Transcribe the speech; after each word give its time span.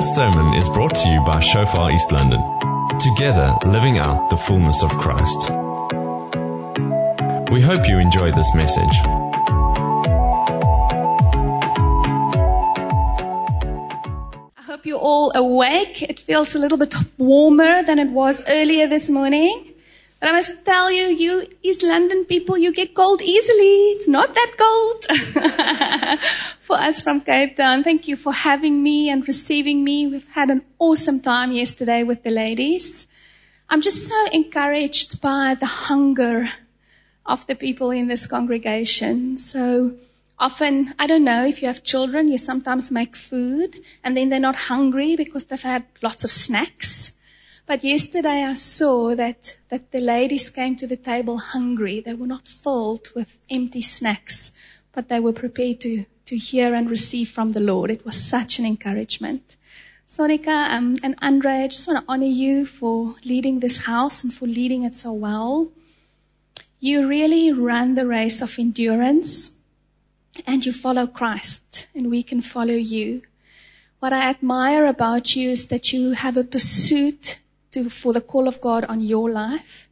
This 0.00 0.14
sermon 0.14 0.54
is 0.54 0.66
brought 0.70 0.94
to 0.94 1.08
you 1.10 1.22
by 1.26 1.40
Shofar 1.40 1.90
East 1.90 2.10
London. 2.10 2.40
Together, 2.98 3.54
living 3.66 3.98
out 3.98 4.30
the 4.30 4.36
fullness 4.38 4.82
of 4.82 4.88
Christ. 4.92 5.50
We 7.52 7.60
hope 7.60 7.86
you 7.86 7.98
enjoy 7.98 8.32
this 8.32 8.54
message. 8.54 8.96
I 14.56 14.62
hope 14.62 14.86
you're 14.86 14.98
all 14.98 15.32
awake. 15.34 16.00
It 16.00 16.18
feels 16.18 16.54
a 16.54 16.58
little 16.58 16.78
bit 16.78 16.94
warmer 17.18 17.82
than 17.82 17.98
it 17.98 18.10
was 18.10 18.42
earlier 18.48 18.86
this 18.86 19.10
morning. 19.10 19.69
But 20.20 20.28
I 20.28 20.32
must 20.32 20.64
tell 20.66 20.90
you, 20.92 21.04
you 21.04 21.46
East 21.62 21.82
London 21.82 22.26
people, 22.26 22.58
you 22.58 22.74
get 22.74 22.94
cold 22.94 23.22
easily. 23.22 23.92
It's 23.92 24.06
not 24.06 24.34
that 24.34 24.52
cold 24.58 26.20
for 26.60 26.76
us 26.76 27.00
from 27.00 27.22
Cape 27.22 27.56
Town. 27.56 27.82
Thank 27.82 28.06
you 28.06 28.16
for 28.16 28.32
having 28.32 28.82
me 28.82 29.08
and 29.08 29.26
receiving 29.26 29.82
me. 29.82 30.06
We've 30.06 30.28
had 30.28 30.50
an 30.50 30.62
awesome 30.78 31.20
time 31.20 31.52
yesterday 31.52 32.02
with 32.02 32.22
the 32.22 32.30
ladies. 32.30 33.08
I'm 33.70 33.80
just 33.80 34.06
so 34.06 34.26
encouraged 34.26 35.22
by 35.22 35.54
the 35.54 35.64
hunger 35.64 36.52
of 37.24 37.46
the 37.46 37.54
people 37.54 37.90
in 37.90 38.08
this 38.08 38.26
congregation. 38.26 39.38
So 39.38 39.94
often, 40.38 40.94
I 40.98 41.06
don't 41.06 41.24
know 41.24 41.46
if 41.46 41.62
you 41.62 41.68
have 41.68 41.82
children, 41.82 42.28
you 42.28 42.36
sometimes 42.36 42.90
make 42.90 43.16
food 43.16 43.80
and 44.04 44.14
then 44.14 44.28
they're 44.28 44.38
not 44.38 44.56
hungry 44.56 45.16
because 45.16 45.44
they've 45.44 45.62
had 45.62 45.86
lots 46.02 46.24
of 46.24 46.30
snacks. 46.30 47.12
But 47.70 47.84
yesterday 47.84 48.42
I 48.42 48.54
saw 48.54 49.14
that, 49.14 49.56
that 49.68 49.92
the 49.92 50.00
ladies 50.00 50.50
came 50.50 50.74
to 50.74 50.88
the 50.88 50.96
table 50.96 51.38
hungry. 51.38 52.00
They 52.00 52.14
were 52.14 52.26
not 52.26 52.48
filled 52.48 53.12
with 53.14 53.38
empty 53.48 53.80
snacks, 53.80 54.50
but 54.90 55.08
they 55.08 55.20
were 55.20 55.32
prepared 55.32 55.80
to, 55.82 56.04
to 56.26 56.36
hear 56.36 56.74
and 56.74 56.90
receive 56.90 57.28
from 57.28 57.50
the 57.50 57.60
Lord. 57.60 57.92
It 57.92 58.04
was 58.04 58.20
such 58.20 58.58
an 58.58 58.66
encouragement. 58.66 59.56
Sonika 60.08 60.68
um, 60.68 60.96
and 61.04 61.14
Andre, 61.22 61.62
I 61.62 61.68
just 61.68 61.86
want 61.86 62.04
to 62.04 62.12
honor 62.12 62.26
you 62.26 62.66
for 62.66 63.14
leading 63.24 63.60
this 63.60 63.84
house 63.84 64.24
and 64.24 64.34
for 64.34 64.46
leading 64.46 64.82
it 64.82 64.96
so 64.96 65.12
well. 65.12 65.70
You 66.80 67.06
really 67.06 67.52
run 67.52 67.94
the 67.94 68.04
race 68.04 68.42
of 68.42 68.58
endurance 68.58 69.52
and 70.44 70.66
you 70.66 70.72
follow 70.72 71.06
Christ 71.06 71.86
and 71.94 72.10
we 72.10 72.24
can 72.24 72.40
follow 72.40 72.74
you. 72.74 73.22
What 74.00 74.12
I 74.12 74.28
admire 74.28 74.86
about 74.86 75.36
you 75.36 75.50
is 75.50 75.68
that 75.68 75.92
you 75.92 76.14
have 76.14 76.36
a 76.36 76.42
pursuit 76.42 77.38
to, 77.72 77.88
for 77.88 78.12
the 78.12 78.20
call 78.20 78.48
of 78.48 78.60
God 78.60 78.84
on 78.84 79.00
your 79.00 79.30
life 79.30 79.88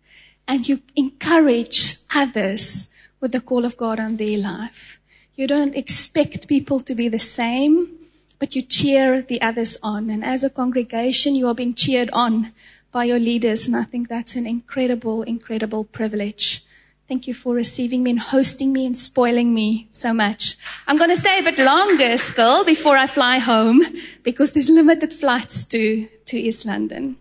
and 0.49 0.67
you 0.67 0.81
encourage 0.97 1.99
others 2.15 2.89
with 3.21 3.33
the 3.33 3.41
call 3.41 3.65
of 3.65 3.77
God 3.77 4.01
on 4.01 4.17
their 4.17 4.39
life. 4.39 4.99
You 5.35 5.47
don't 5.47 5.77
expect 5.77 6.49
people 6.49 6.81
to 6.81 6.95
be 6.95 7.09
the 7.09 7.19
same, 7.19 7.91
but 8.39 8.57
you 8.57 8.63
cheer 8.63 9.23
the 9.23 9.41
others 9.43 9.79
on. 9.83 10.11
And 10.11 10.25
as 10.25 10.43
a 10.43 10.51
congregation, 10.51 11.35
you 11.35 11.47
are 11.49 11.55
being 11.55 11.75
cheered 11.75 12.11
on 12.13 12.53
by 12.91 13.05
your 13.05 13.19
leaders. 13.19 13.67
And 13.67 13.77
I 13.77 13.85
think 13.85 14.09
that's 14.09 14.35
an 14.35 14.47
incredible, 14.47 15.23
incredible 15.23 15.85
privilege. 15.85 16.65
Thank 17.07 17.27
you 17.27 17.35
for 17.35 17.55
receiving 17.55 18.03
me 18.03 18.11
and 18.11 18.21
hosting 18.21 18.73
me 18.73 18.85
and 18.85 18.97
spoiling 18.97 19.55
me 19.55 19.89
so 19.91 20.13
much. 20.13 20.57
I'm 20.87 20.99
going 20.99 21.11
to 21.11 21.17
stay 21.17 21.39
a 21.39 21.43
bit 21.43 21.59
longer 21.59 22.19
still 22.19 22.65
before 22.65 22.97
I 22.97 23.07
fly 23.07 23.39
home 23.39 23.83
because 24.23 24.53
there's 24.53 24.69
limited 24.69 25.13
flights 25.13 25.65
to, 25.67 26.09
to 26.27 26.39
East 26.39 26.67
London. 26.67 27.17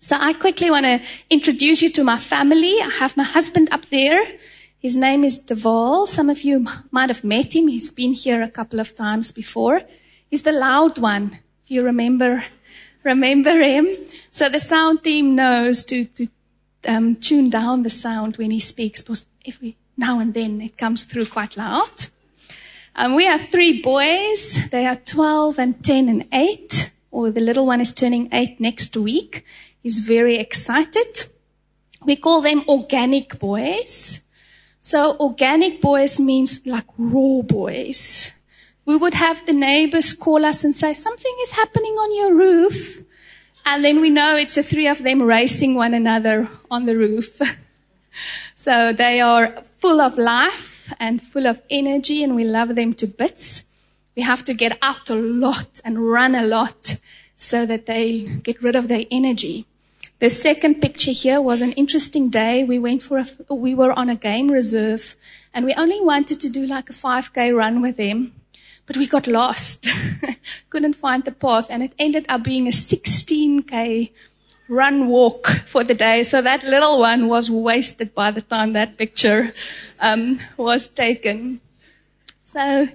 So 0.00 0.16
I 0.18 0.32
quickly 0.32 0.70
want 0.70 0.86
to 0.86 1.00
introduce 1.28 1.82
you 1.82 1.90
to 1.90 2.04
my 2.04 2.18
family. 2.18 2.80
I 2.80 2.88
have 3.00 3.16
my 3.16 3.24
husband 3.24 3.68
up 3.72 3.86
there. 3.86 4.24
His 4.78 4.96
name 4.96 5.24
is 5.24 5.40
Deval. 5.40 6.06
Some 6.06 6.30
of 6.30 6.42
you 6.42 6.66
might 6.92 7.10
have 7.10 7.24
met 7.24 7.54
him. 7.54 7.66
He's 7.66 7.90
been 7.90 8.12
here 8.12 8.40
a 8.40 8.50
couple 8.50 8.78
of 8.78 8.94
times 8.94 9.32
before. 9.32 9.82
He's 10.30 10.42
the 10.42 10.52
loud 10.52 10.98
one. 10.98 11.40
If 11.64 11.72
you 11.72 11.82
remember, 11.82 12.44
remember 13.02 13.58
him. 13.58 13.88
So 14.30 14.48
the 14.48 14.60
sound 14.60 15.02
team 15.02 15.34
knows 15.34 15.82
to, 15.84 16.04
to 16.04 16.28
um, 16.86 17.16
tune 17.16 17.50
down 17.50 17.82
the 17.82 17.90
sound 17.90 18.36
when 18.36 18.52
he 18.52 18.60
speaks 18.60 19.02
because 19.02 19.26
every 19.44 19.76
now 19.96 20.20
and 20.20 20.32
then 20.32 20.60
it 20.60 20.78
comes 20.78 21.02
through 21.02 21.26
quite 21.26 21.56
loud. 21.56 22.06
Um, 22.94 23.16
we 23.16 23.24
have 23.24 23.48
three 23.48 23.82
boys. 23.82 24.68
They 24.70 24.86
are 24.86 24.96
12 24.96 25.58
and 25.58 25.84
10 25.84 26.08
and 26.08 26.28
8, 26.32 26.92
or 27.10 27.30
the 27.30 27.40
little 27.40 27.66
one 27.66 27.80
is 27.80 27.92
turning 27.92 28.28
8 28.32 28.60
next 28.60 28.96
week. 28.96 29.44
He's 29.82 30.00
very 30.00 30.38
excited. 30.38 31.24
We 32.04 32.16
call 32.16 32.40
them 32.40 32.64
organic 32.68 33.38
boys. 33.38 34.20
So 34.80 35.16
organic 35.18 35.80
boys 35.80 36.20
means 36.20 36.66
like 36.66 36.86
raw 36.96 37.42
boys. 37.42 38.32
We 38.84 38.96
would 38.96 39.14
have 39.14 39.44
the 39.44 39.52
neighbors 39.52 40.14
call 40.14 40.44
us 40.44 40.64
and 40.64 40.74
say, 40.74 40.92
something 40.92 41.36
is 41.42 41.50
happening 41.50 41.92
on 41.92 42.16
your 42.16 42.34
roof. 42.34 43.02
And 43.66 43.84
then 43.84 44.00
we 44.00 44.08
know 44.08 44.34
it's 44.34 44.54
the 44.54 44.62
three 44.62 44.88
of 44.88 45.02
them 45.02 45.22
racing 45.22 45.74
one 45.74 45.92
another 45.92 46.48
on 46.70 46.86
the 46.86 46.96
roof. 46.96 47.40
so 48.54 48.92
they 48.92 49.20
are 49.20 49.62
full 49.76 50.00
of 50.00 50.16
life 50.16 50.92
and 50.98 51.20
full 51.20 51.46
of 51.46 51.60
energy 51.68 52.22
and 52.22 52.34
we 52.34 52.44
love 52.44 52.74
them 52.76 52.94
to 52.94 53.06
bits. 53.06 53.64
We 54.16 54.22
have 54.22 54.42
to 54.44 54.54
get 54.54 54.78
out 54.80 55.10
a 55.10 55.14
lot 55.14 55.80
and 55.84 56.10
run 56.10 56.34
a 56.34 56.42
lot 56.42 56.96
so 57.38 57.64
that 57.64 57.86
they 57.86 58.20
get 58.42 58.62
rid 58.62 58.76
of 58.76 58.88
their 58.88 59.04
energy. 59.10 59.64
The 60.18 60.28
second 60.28 60.82
picture 60.82 61.12
here 61.12 61.40
was 61.40 61.62
an 61.62 61.72
interesting 61.72 62.28
day. 62.28 62.64
We 62.64 62.80
went 62.80 63.02
for 63.02 63.18
a, 63.18 63.54
we 63.54 63.74
were 63.74 63.92
on 63.92 64.10
a 64.10 64.16
game 64.16 64.50
reserve 64.50 65.14
and 65.54 65.64
we 65.64 65.72
only 65.74 66.00
wanted 66.00 66.40
to 66.40 66.48
do 66.48 66.66
like 66.66 66.90
a 66.90 66.92
5k 66.92 67.56
run 67.56 67.80
with 67.80 67.96
them, 67.96 68.34
but 68.86 68.96
we 68.96 69.06
got 69.06 69.28
lost. 69.28 69.86
Couldn't 70.70 70.94
find 70.94 71.24
the 71.24 71.30
path 71.30 71.68
and 71.70 71.84
it 71.84 71.94
ended 72.00 72.26
up 72.28 72.42
being 72.42 72.66
a 72.66 72.72
16k 72.72 74.10
run 74.68 75.06
walk 75.06 75.46
for 75.66 75.84
the 75.84 75.94
day. 75.94 76.24
So 76.24 76.42
that 76.42 76.64
little 76.64 76.98
one 76.98 77.28
was 77.28 77.48
wasted 77.48 78.12
by 78.16 78.32
the 78.32 78.42
time 78.42 78.72
that 78.72 78.98
picture 78.98 79.54
um, 80.00 80.40
was 80.56 80.88
taken. 80.88 81.60
So 82.42 82.88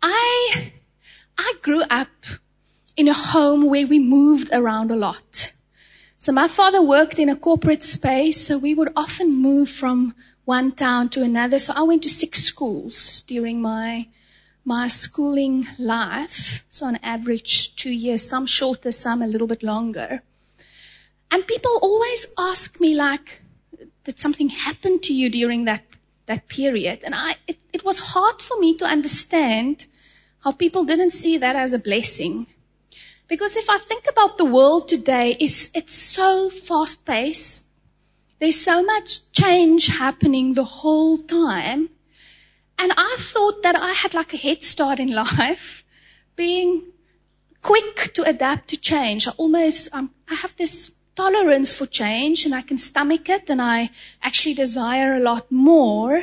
I 0.00 0.72
I 1.36 1.54
grew 1.62 1.82
up 1.90 2.08
in 3.00 3.08
a 3.08 3.14
home 3.14 3.62
where 3.64 3.86
we 3.86 3.98
moved 3.98 4.50
around 4.52 4.90
a 4.90 4.94
lot. 4.94 5.54
So 6.18 6.32
my 6.32 6.48
father 6.48 6.82
worked 6.82 7.18
in 7.18 7.30
a 7.30 7.42
corporate 7.48 7.82
space, 7.82 8.46
so 8.46 8.58
we 8.58 8.74
would 8.74 8.92
often 8.94 9.34
move 9.34 9.70
from 9.70 10.14
one 10.44 10.72
town 10.72 11.08
to 11.14 11.22
another. 11.22 11.58
So 11.58 11.72
I 11.74 11.82
went 11.84 12.02
to 12.02 12.10
six 12.10 12.44
schools 12.44 13.22
during 13.22 13.62
my 13.62 14.08
my 14.66 14.86
schooling 14.86 15.64
life. 15.78 16.66
So 16.68 16.84
on 16.84 16.96
average 16.96 17.74
two 17.74 17.94
years, 18.04 18.28
some 18.28 18.44
shorter, 18.44 18.92
some 18.92 19.22
a 19.22 19.26
little 19.26 19.46
bit 19.46 19.62
longer. 19.62 20.22
And 21.30 21.46
people 21.46 21.78
always 21.80 22.26
ask 22.38 22.78
me 22.80 22.94
like, 22.94 23.40
did 24.04 24.20
something 24.20 24.50
happen 24.50 25.00
to 25.06 25.14
you 25.14 25.30
during 25.30 25.64
that 25.64 25.84
that 26.26 26.48
period? 26.48 26.98
And 27.02 27.14
I 27.14 27.36
it, 27.46 27.58
it 27.72 27.82
was 27.82 28.12
hard 28.12 28.42
for 28.42 28.60
me 28.60 28.76
to 28.76 28.84
understand 28.84 29.86
how 30.44 30.52
people 30.52 30.84
didn't 30.84 31.12
see 31.22 31.38
that 31.38 31.56
as 31.56 31.72
a 31.72 31.78
blessing. 31.90 32.46
Because 33.30 33.54
if 33.54 33.70
I 33.70 33.78
think 33.78 34.06
about 34.10 34.38
the 34.38 34.44
world 34.44 34.88
today, 34.88 35.36
it's, 35.38 35.70
it's 35.72 35.94
so 35.94 36.50
fast 36.50 37.04
paced. 37.06 37.64
There's 38.40 38.60
so 38.60 38.82
much 38.82 39.30
change 39.30 39.86
happening 39.86 40.54
the 40.54 40.64
whole 40.64 41.16
time. 41.16 41.90
And 42.76 42.92
I 42.96 43.16
thought 43.20 43.62
that 43.62 43.76
I 43.76 43.92
had 43.92 44.14
like 44.14 44.34
a 44.34 44.36
head 44.36 44.64
start 44.64 44.98
in 44.98 45.14
life, 45.24 45.84
being 46.34 46.82
quick 47.62 48.12
to 48.14 48.24
adapt 48.24 48.68
to 48.70 48.76
change. 48.76 49.28
I 49.28 49.30
almost, 49.36 49.90
um, 49.92 50.10
I 50.28 50.34
have 50.34 50.56
this 50.56 50.90
tolerance 51.14 51.72
for 51.72 51.86
change 51.86 52.44
and 52.44 52.52
I 52.52 52.62
can 52.62 52.78
stomach 52.78 53.28
it 53.28 53.48
and 53.48 53.62
I 53.62 53.90
actually 54.22 54.54
desire 54.54 55.14
a 55.14 55.20
lot 55.20 55.52
more 55.52 56.20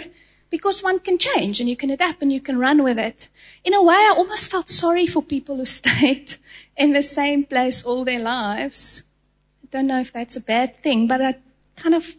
because 0.49 0.83
one 0.83 0.99
can 0.99 1.17
change 1.17 1.59
and 1.59 1.69
you 1.69 1.75
can 1.75 1.89
adapt 1.89 2.21
and 2.21 2.31
you 2.31 2.39
can 2.39 2.57
run 2.57 2.83
with 2.83 2.97
it. 2.97 3.29
In 3.63 3.73
a 3.73 3.83
way, 3.83 3.95
I 3.95 4.13
almost 4.17 4.49
felt 4.51 4.69
sorry 4.69 5.07
for 5.07 5.21
people 5.21 5.57
who 5.57 5.65
stayed 5.81 6.35
in 6.75 6.93
the 6.93 7.03
same 7.03 7.43
place 7.43 7.83
all 7.83 8.05
their 8.05 8.19
lives. 8.19 9.03
I 9.63 9.67
don't 9.71 9.87
know 9.87 9.99
if 9.99 10.13
that's 10.13 10.35
a 10.35 10.41
bad 10.41 10.81
thing, 10.81 11.07
but 11.07 11.21
a 11.21 11.35
kind 11.75 11.95
of 11.95 12.15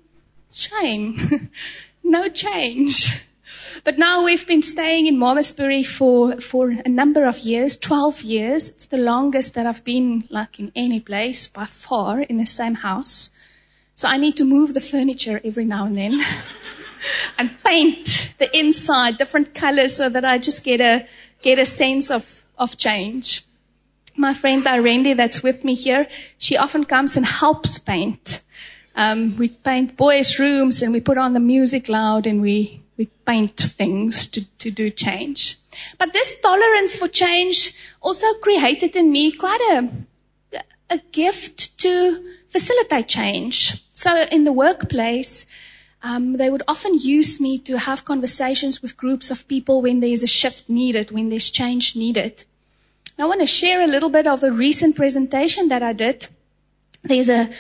shame. 0.53 1.51
no 2.03 2.29
change. 2.29 3.25
But 3.85 3.99
now 3.99 4.25
we've 4.25 4.47
been 4.47 4.63
staying 4.63 5.07
in 5.07 5.19
Malmesbury 5.19 5.83
for, 5.83 6.41
for 6.41 6.71
a 6.71 6.89
number 6.89 7.25
of 7.25 7.39
years, 7.39 7.77
12 7.77 8.23
years. 8.23 8.69
It's 8.69 8.87
the 8.87 8.99
longest 8.99 9.55
that 9.55 9.67
I've 9.67 9.85
been 9.85 10.25
like 10.31 10.59
in 10.59 10.73
any 10.75 11.01
place 11.01 11.47
by 11.47 11.65
far 11.65 12.21
in 12.21 12.39
the 12.39 12.47
same 12.47 12.75
house. 12.75 13.31
So 13.95 14.07
I 14.09 14.17
need 14.17 14.37
to 14.37 14.45
move 14.45 14.75
the 14.75 14.81
furniture 14.81 15.41
every 15.45 15.65
now 15.65 15.87
and 15.87 15.97
then 15.97 16.25
and 17.39 17.51
paint 17.65 18.35
the 18.39 18.57
inside 18.57 19.19
different 19.19 19.55
colors 19.55 19.97
so 19.97 20.09
that 20.09 20.25
I 20.25 20.39
just 20.39 20.65
get 20.65 20.81
a, 20.81 21.07
get 21.43 21.59
a 21.59 21.67
sense 21.67 22.11
of, 22.11 22.45
of 22.59 22.77
change 22.77 23.45
my 24.19 24.35
friend 24.35 24.65
Irendi 24.65 25.17
that's 25.17 25.43
with 25.43 25.65
me 25.65 25.75
here, 25.75 26.09
she 26.37 26.57
often 26.57 26.85
comes 26.85 27.17
and 27.17 27.25
helps 27.25 27.79
paint. 27.79 28.43
Um, 28.97 29.37
we 29.37 29.49
paint 29.49 29.97
boys' 29.97 30.39
rooms 30.39 30.83
and 30.83 30.93
we 30.93 31.01
put 31.01 31.17
on 31.17 31.33
the 31.33 31.41
music 31.41 31.89
loud 31.89 32.27
and 32.27 32.43
we, 32.43 32.83
we 32.97 33.07
paint 33.25 33.57
things 33.57 34.27
to, 34.27 34.45
to 34.59 34.71
do 34.71 34.91
change. 34.91 35.57
But 35.99 36.13
this 36.13 36.39
tolerance 36.41 36.97
for 36.97 37.07
change 37.07 37.73
also 38.03 38.27
created 38.43 38.97
in 38.97 39.13
me 39.13 39.31
quite 39.31 39.61
a, 39.71 39.89
a 40.91 40.99
gift 41.13 41.79
to 41.79 42.33
facilitate 42.49 43.07
change. 43.07 43.85
So 43.93 44.23
in 44.33 44.43
the 44.43 44.53
workplace, 44.53 45.47
um, 46.03 46.37
they 46.37 46.51
would 46.51 46.63
often 46.69 46.97
use 46.97 47.41
me 47.41 47.59
to 47.59 47.79
have 47.79 48.05
conversations 48.05 48.81
with 48.81 48.97
groups 48.97 49.31
of 49.31 49.49
people 49.49 49.83
when 49.83 50.01
there's 50.01 50.23
a 50.23 50.29
shift 50.29 50.69
needed, 50.69 51.11
when 51.11 51.29
there's 51.29 51.51
change 51.51 51.97
needed. 51.97 52.45
I 53.19 53.27
want 53.27 53.41
to 53.41 53.47
share 53.47 53.83
a 53.83 53.89
little 53.89 54.11
bit 54.11 54.29
of 54.29 54.45
a 54.45 54.53
recent 54.53 54.95
presentation 54.95 55.69
that 55.69 55.83
I 55.83 55.93
did. 55.93 56.29
There's 57.03 57.29
a, 57.29 57.51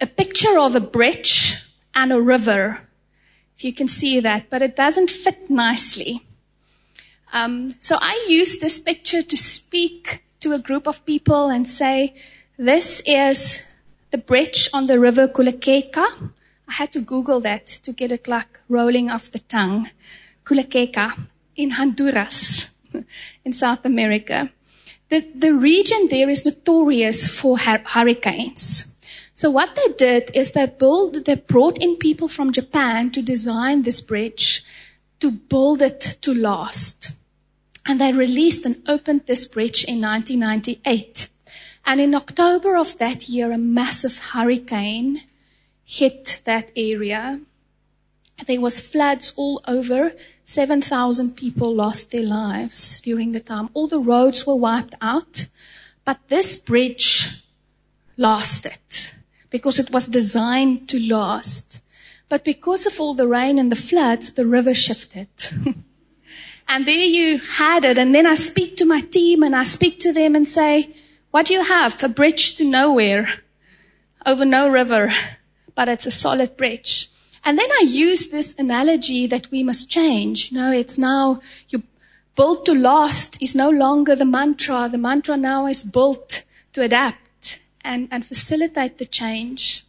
a 0.00 0.06
picture 0.06 0.58
of 0.58 0.74
a 0.74 0.80
bridge 0.80 1.64
and 1.94 2.12
a 2.12 2.20
river, 2.20 2.80
if 3.56 3.64
you 3.64 3.72
can 3.72 3.86
see 3.86 4.18
that, 4.20 4.50
but 4.50 4.62
it 4.62 4.74
doesn't 4.74 5.10
fit 5.10 5.48
nicely. 5.48 6.26
Um, 7.32 7.70
so 7.78 7.98
I 8.00 8.26
used 8.28 8.60
this 8.60 8.80
picture 8.80 9.22
to 9.22 9.36
speak 9.36 10.24
to 10.40 10.52
a 10.52 10.58
group 10.58 10.88
of 10.88 11.04
people 11.06 11.48
and 11.48 11.68
say, 11.68 12.14
this 12.58 13.00
is 13.06 13.62
the 14.10 14.18
bridge 14.18 14.68
on 14.72 14.86
the 14.86 14.98
river 14.98 15.28
Choluteca. 15.28 16.32
I 16.68 16.74
had 16.74 16.92
to 16.92 17.00
Google 17.00 17.40
that 17.40 17.66
to 17.66 17.92
get 17.92 18.12
it 18.12 18.26
like 18.28 18.60
rolling 18.68 19.10
off 19.10 19.30
the 19.30 19.38
tongue. 19.38 19.90
Choluteca 20.44 21.26
in 21.56 21.70
Honduras 21.70 22.70
in 23.44 23.52
South 23.52 23.84
America. 23.84 24.50
The, 25.08 25.26
the 25.34 25.54
region 25.54 26.08
there 26.08 26.28
is 26.28 26.44
notorious 26.44 27.28
for 27.28 27.58
hurricanes. 27.58 28.92
So 29.34 29.50
what 29.50 29.74
they 29.74 29.92
did 29.92 30.30
is 30.34 30.52
they 30.52 30.66
built, 30.66 31.24
they 31.24 31.34
brought 31.34 31.78
in 31.78 31.96
people 31.96 32.26
from 32.26 32.52
Japan 32.52 33.10
to 33.10 33.22
design 33.22 33.82
this 33.82 34.00
bridge, 34.00 34.64
to 35.20 35.30
build 35.30 35.82
it 35.82 36.16
to 36.22 36.32
last. 36.32 37.12
And 37.86 38.00
they 38.00 38.12
released 38.12 38.64
and 38.64 38.82
opened 38.88 39.26
this 39.26 39.46
bridge 39.46 39.84
in 39.84 40.00
1998. 40.00 41.28
And 41.84 42.00
in 42.00 42.14
October 42.14 42.76
of 42.76 42.98
that 42.98 43.28
year, 43.28 43.52
a 43.52 43.58
massive 43.58 44.18
hurricane 44.30 45.22
hit 45.86 46.42
that 46.44 46.72
area. 46.76 47.40
There 48.46 48.60
was 48.60 48.80
floods 48.80 49.32
all 49.36 49.62
over. 49.66 50.12
7,000 50.44 51.36
people 51.36 51.74
lost 51.74 52.10
their 52.10 52.24
lives 52.24 53.00
during 53.00 53.32
the 53.32 53.40
time. 53.40 53.70
All 53.72 53.86
the 53.88 54.00
roads 54.00 54.46
were 54.46 54.56
wiped 54.56 54.94
out, 55.00 55.46
but 56.04 56.18
this 56.28 56.56
bridge 56.56 57.42
lasted 58.16 58.78
because 59.48 59.78
it 59.78 59.90
was 59.90 60.06
designed 60.06 60.88
to 60.88 61.00
last. 61.00 61.80
But 62.28 62.44
because 62.44 62.84
of 62.84 63.00
all 63.00 63.14
the 63.14 63.28
rain 63.28 63.58
and 63.58 63.70
the 63.70 63.76
floods, 63.76 64.32
the 64.32 64.46
river 64.46 64.74
shifted. 64.74 65.28
and 66.68 66.86
there 66.86 66.94
you 66.94 67.38
had 67.38 67.84
it. 67.84 67.96
And 67.96 68.14
then 68.14 68.26
I 68.26 68.34
speak 68.34 68.76
to 68.76 68.84
my 68.84 69.00
team 69.00 69.42
and 69.44 69.54
I 69.54 69.62
speak 69.62 70.00
to 70.00 70.12
them 70.12 70.34
and 70.34 70.46
say, 70.46 70.94
what 71.30 71.46
do 71.46 71.54
you 71.54 71.62
have? 71.62 72.02
A 72.02 72.08
bridge 72.08 72.56
to 72.56 72.64
nowhere 72.64 73.28
over 74.24 74.44
no 74.44 74.68
river 74.68 75.12
but 75.76 75.88
it's 75.88 76.06
a 76.06 76.10
solid 76.10 76.56
bridge. 76.56 77.08
And 77.44 77.56
then 77.56 77.70
I 77.70 77.84
use 77.86 78.26
this 78.26 78.56
analogy 78.58 79.28
that 79.28 79.48
we 79.52 79.62
must 79.62 79.88
change. 79.88 80.50
You 80.50 80.58
know, 80.58 80.72
it's 80.72 80.98
now 80.98 81.40
you 81.68 81.84
built 82.34 82.66
to 82.66 82.74
last 82.74 83.40
is 83.40 83.54
no 83.54 83.70
longer 83.70 84.16
the 84.16 84.24
mantra. 84.24 84.88
The 84.90 84.98
mantra 84.98 85.36
now 85.36 85.68
is 85.68 85.84
built 85.84 86.42
to 86.72 86.82
adapt 86.82 87.60
and, 87.82 88.08
and 88.10 88.26
facilitate 88.26 88.98
the 88.98 89.04
change. 89.04 89.84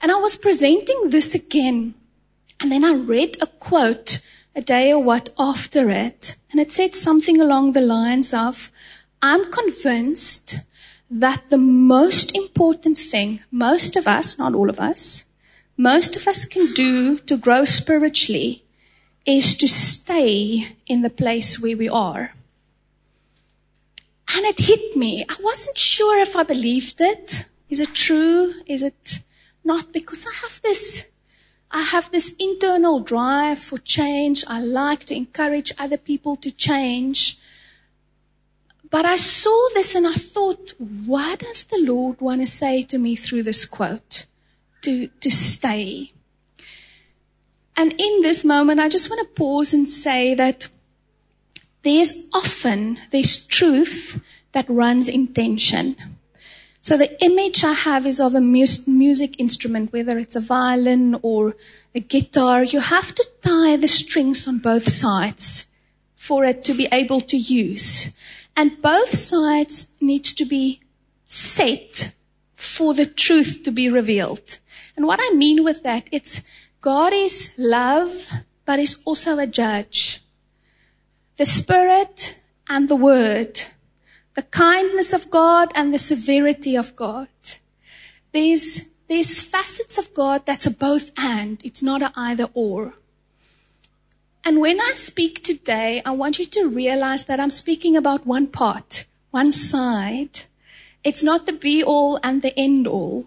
And 0.00 0.10
I 0.10 0.16
was 0.16 0.34
presenting 0.34 1.10
this 1.10 1.36
again. 1.36 1.94
And 2.60 2.72
then 2.72 2.84
I 2.84 2.94
read 2.94 3.36
a 3.40 3.46
quote 3.46 4.20
a 4.56 4.60
day 4.60 4.92
or 4.92 5.02
what 5.02 5.30
after 5.38 5.88
it. 5.88 6.34
And 6.50 6.60
it 6.60 6.72
said 6.72 6.96
something 6.96 7.40
along 7.40 7.72
the 7.72 7.80
lines 7.80 8.34
of, 8.34 8.72
I'm 9.22 9.50
convinced 9.52 10.56
that 11.12 11.50
the 11.50 11.58
most 11.58 12.34
important 12.34 12.96
thing 12.96 13.40
most 13.50 13.96
of 13.96 14.08
us, 14.08 14.38
not 14.38 14.54
all 14.54 14.70
of 14.70 14.80
us, 14.80 15.24
most 15.76 16.16
of 16.16 16.26
us 16.26 16.46
can 16.46 16.72
do 16.72 17.18
to 17.18 17.36
grow 17.36 17.64
spiritually 17.66 18.64
is 19.26 19.54
to 19.54 19.68
stay 19.68 20.76
in 20.86 21.02
the 21.02 21.10
place 21.10 21.60
where 21.60 21.76
we 21.76 21.88
are. 21.88 22.34
And 24.34 24.46
it 24.46 24.58
hit 24.58 24.96
me. 24.96 25.24
I 25.28 25.36
wasn't 25.40 25.76
sure 25.76 26.18
if 26.18 26.34
I 26.34 26.44
believed 26.44 27.00
it. 27.00 27.44
Is 27.68 27.80
it 27.80 27.94
true? 27.94 28.52
Is 28.66 28.82
it 28.82 29.20
not? 29.64 29.92
Because 29.92 30.26
I 30.26 30.32
have 30.42 30.60
this, 30.62 31.08
I 31.70 31.82
have 31.82 32.10
this 32.10 32.34
internal 32.38 33.00
drive 33.00 33.58
for 33.58 33.76
change. 33.76 34.44
I 34.48 34.60
like 34.60 35.04
to 35.04 35.14
encourage 35.14 35.72
other 35.78 35.98
people 35.98 36.36
to 36.36 36.50
change. 36.50 37.38
But 38.92 39.06
I 39.06 39.16
saw 39.16 39.68
this 39.72 39.94
and 39.94 40.06
I 40.06 40.12
thought, 40.12 40.74
what 40.78 41.38
does 41.38 41.64
the 41.64 41.78
Lord 41.78 42.20
want 42.20 42.42
to 42.42 42.46
say 42.46 42.82
to 42.82 42.98
me 42.98 43.16
through 43.16 43.42
this 43.42 43.64
quote? 43.64 44.26
To, 44.82 45.06
to 45.06 45.30
stay. 45.30 46.12
And 47.74 47.94
in 47.98 48.20
this 48.20 48.44
moment, 48.44 48.80
I 48.80 48.90
just 48.90 49.08
want 49.08 49.26
to 49.26 49.34
pause 49.34 49.72
and 49.72 49.88
say 49.88 50.34
that 50.34 50.68
there's 51.82 52.12
often 52.34 52.98
this 53.10 53.46
truth 53.46 54.22
that 54.52 54.68
runs 54.68 55.08
in 55.08 55.28
tension. 55.28 55.96
So 56.82 56.98
the 56.98 57.16
image 57.24 57.64
I 57.64 57.72
have 57.72 58.06
is 58.06 58.20
of 58.20 58.34
a 58.34 58.40
music 58.42 59.40
instrument, 59.40 59.92
whether 59.92 60.18
it's 60.18 60.36
a 60.36 60.40
violin 60.40 61.18
or 61.22 61.56
a 61.94 62.00
guitar. 62.00 62.62
You 62.62 62.80
have 62.80 63.14
to 63.14 63.26
tie 63.40 63.76
the 63.76 63.88
strings 63.88 64.46
on 64.46 64.58
both 64.58 64.92
sides 64.92 65.66
for 66.14 66.44
it 66.44 66.62
to 66.64 66.74
be 66.74 66.88
able 66.92 67.20
to 67.22 67.36
use. 67.36 68.12
And 68.56 68.82
both 68.82 69.08
sides 69.08 69.88
need 70.00 70.24
to 70.24 70.44
be 70.44 70.80
set 71.26 72.14
for 72.54 72.94
the 72.94 73.06
truth 73.06 73.62
to 73.64 73.70
be 73.70 73.88
revealed. 73.88 74.58
And 74.96 75.06
what 75.06 75.20
I 75.22 75.34
mean 75.34 75.64
with 75.64 75.82
that, 75.82 76.08
it's 76.12 76.42
God 76.80 77.12
is 77.12 77.50
love, 77.56 78.30
but 78.64 78.78
is 78.78 78.98
also 79.04 79.38
a 79.38 79.46
judge. 79.46 80.22
The 81.36 81.44
Spirit 81.44 82.36
and 82.68 82.88
the 82.88 82.96
Word. 82.96 83.60
The 84.34 84.42
kindness 84.42 85.12
of 85.12 85.30
God 85.30 85.72
and 85.74 85.92
the 85.92 85.98
severity 85.98 86.76
of 86.76 86.94
God. 86.94 87.28
There's, 88.32 88.82
there's 89.08 89.42
facets 89.42 89.98
of 89.98 90.14
God 90.14 90.46
that's 90.46 90.66
a 90.66 90.70
both 90.70 91.10
and. 91.16 91.60
It's 91.64 91.82
not 91.82 92.02
an 92.02 92.12
either 92.16 92.48
or. 92.54 92.94
And 94.44 94.60
when 94.60 94.80
I 94.80 94.92
speak 94.94 95.44
today, 95.44 96.02
I 96.04 96.10
want 96.10 96.40
you 96.40 96.44
to 96.46 96.68
realize 96.68 97.26
that 97.26 97.38
I'm 97.38 97.50
speaking 97.50 97.96
about 97.96 98.26
one 98.26 98.48
part, 98.48 99.04
one 99.30 99.52
side. 99.52 100.40
It's 101.04 101.22
not 101.22 101.46
the 101.46 101.52
be 101.52 101.82
all 101.82 102.18
and 102.24 102.42
the 102.42 102.58
end 102.58 102.88
all, 102.88 103.26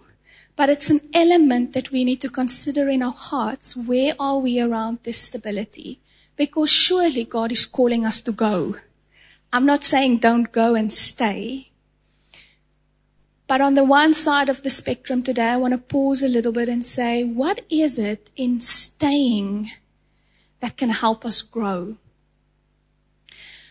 but 0.56 0.68
it's 0.68 0.90
an 0.90 1.00
element 1.14 1.72
that 1.72 1.90
we 1.90 2.04
need 2.04 2.20
to 2.20 2.28
consider 2.28 2.90
in 2.90 3.02
our 3.02 3.12
hearts. 3.12 3.74
Where 3.74 4.14
are 4.20 4.38
we 4.38 4.60
around 4.60 4.98
this 5.04 5.22
stability? 5.22 6.00
Because 6.36 6.68
surely 6.68 7.24
God 7.24 7.50
is 7.50 7.64
calling 7.64 8.04
us 8.04 8.20
to 8.20 8.32
go. 8.32 8.76
I'm 9.54 9.64
not 9.64 9.84
saying 9.84 10.18
don't 10.18 10.52
go 10.52 10.74
and 10.74 10.92
stay. 10.92 11.70
But 13.48 13.62
on 13.62 13.72
the 13.72 13.84
one 13.84 14.12
side 14.12 14.50
of 14.50 14.62
the 14.62 14.70
spectrum 14.70 15.22
today, 15.22 15.48
I 15.48 15.56
want 15.56 15.72
to 15.72 15.78
pause 15.78 16.22
a 16.22 16.28
little 16.28 16.52
bit 16.52 16.68
and 16.68 16.84
say, 16.84 17.24
what 17.24 17.64
is 17.70 17.98
it 17.98 18.28
in 18.36 18.60
staying 18.60 19.70
that 20.60 20.76
can 20.76 20.90
help 20.90 21.24
us 21.24 21.42
grow. 21.42 21.96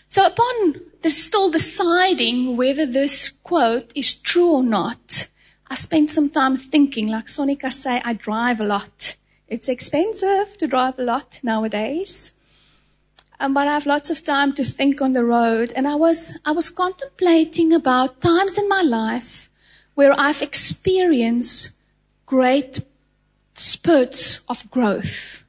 So 0.08 0.26
upon 0.26 0.82
still 1.10 1.52
deciding 1.52 2.58
whether 2.58 2.86
this 2.86 3.30
quote 3.30 3.92
is 3.96 4.16
true 4.16 4.52
or 4.52 4.64
not, 4.64 5.28
I 5.68 5.76
spent 5.76 6.12
some 6.12 6.30
time 6.30 6.58
thinking, 6.58 7.08
like 7.08 7.26
Sonika 7.26 7.72
say, 7.72 8.02
I 8.04 8.14
drive 8.14 8.60
a 8.62 8.66
lot. 8.66 9.16
It's 9.48 9.68
expensive 9.68 10.58
to 10.58 10.68
drive 10.68 10.98
a 11.00 11.04
lot 11.04 11.40
nowadays. 11.44 12.32
Um, 13.40 13.54
but 13.54 13.68
I 13.68 13.74
have 13.74 13.86
lots 13.86 14.10
of 14.10 14.24
time 14.24 14.54
to 14.54 14.64
think 14.64 15.02
on 15.02 15.14
the 15.14 15.26
road. 15.26 15.74
And 15.76 15.88
I 15.88 15.96
was, 15.96 16.40
I 16.46 16.52
was 16.52 16.70
contemplating 16.70 17.74
about 17.74 18.22
times 18.22 18.58
in 18.58 18.70
my 18.70 18.82
life 18.82 19.50
where 19.96 20.14
I've 20.18 20.42
experienced 20.42 21.72
great 22.26 22.82
spurts 23.56 24.42
of 24.48 24.70
growth. 24.72 25.45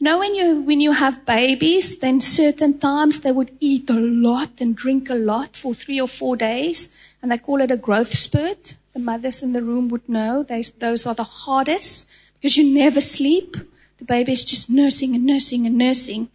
Now 0.00 0.20
when 0.20 0.36
you, 0.36 0.60
when 0.60 0.80
you 0.80 0.92
have 0.92 1.26
babies, 1.26 1.98
then 1.98 2.20
certain 2.20 2.78
times 2.78 3.20
they 3.20 3.32
would 3.32 3.56
eat 3.58 3.90
a 3.90 3.94
lot 3.94 4.60
and 4.60 4.76
drink 4.76 5.10
a 5.10 5.16
lot 5.16 5.56
for 5.56 5.74
three 5.74 6.00
or 6.00 6.06
four 6.06 6.36
days, 6.36 6.94
and 7.20 7.32
they 7.32 7.38
call 7.38 7.60
it 7.60 7.72
a 7.72 7.76
growth 7.76 8.14
spurt. 8.14 8.76
The 8.92 9.00
mothers 9.00 9.42
in 9.42 9.54
the 9.54 9.62
room 9.62 9.88
would 9.88 10.08
know 10.08 10.44
those, 10.44 10.70
those 10.70 11.04
are 11.04 11.14
the 11.14 11.24
hardest 11.24 12.08
because 12.34 12.56
you 12.56 12.72
never 12.72 13.00
sleep. 13.00 13.56
The 13.98 14.04
baby 14.04 14.32
is 14.32 14.44
just 14.44 14.70
nursing 14.70 15.16
and 15.16 15.26
nursing 15.26 15.66
and 15.66 15.76
nursing 15.76 16.28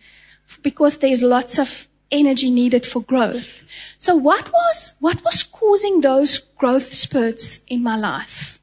because 0.62 0.98
there's 0.98 1.24
lots 1.24 1.58
of 1.58 1.88
energy 2.12 2.50
needed 2.50 2.86
for 2.86 3.02
growth. 3.02 3.64
So 3.98 4.14
what 4.14 4.52
was, 4.52 4.96
what 5.00 5.24
was 5.24 5.42
causing 5.44 6.02
those 6.02 6.38
growth 6.38 6.94
spurts 6.94 7.62
in 7.68 7.82
my 7.82 7.96
life? 7.96 8.60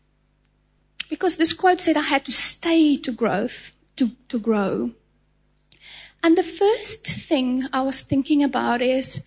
Because 1.08 1.36
this 1.36 1.54
quote 1.54 1.80
said 1.80 1.96
I 1.96 2.02
had 2.02 2.26
to 2.26 2.32
stay 2.32 2.98
to 2.98 3.12
growth 3.12 3.72
to, 4.00 4.10
to 4.30 4.38
grow. 4.38 4.92
And 6.22 6.36
the 6.36 6.42
first 6.42 7.06
thing 7.06 7.64
I 7.70 7.82
was 7.82 8.00
thinking 8.00 8.42
about 8.42 8.80
is 8.80 9.22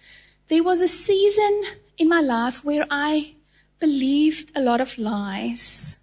there 0.48 0.64
was 0.64 0.82
a 0.82 0.88
season 0.88 1.64
in 1.98 2.10
my 2.10 2.22
life 2.22 2.66
where 2.66 2.86
I 2.90 3.36
believed 3.80 4.52
a 4.56 4.62
lot 4.62 4.82
of 4.82 4.98
lies. 4.98 5.98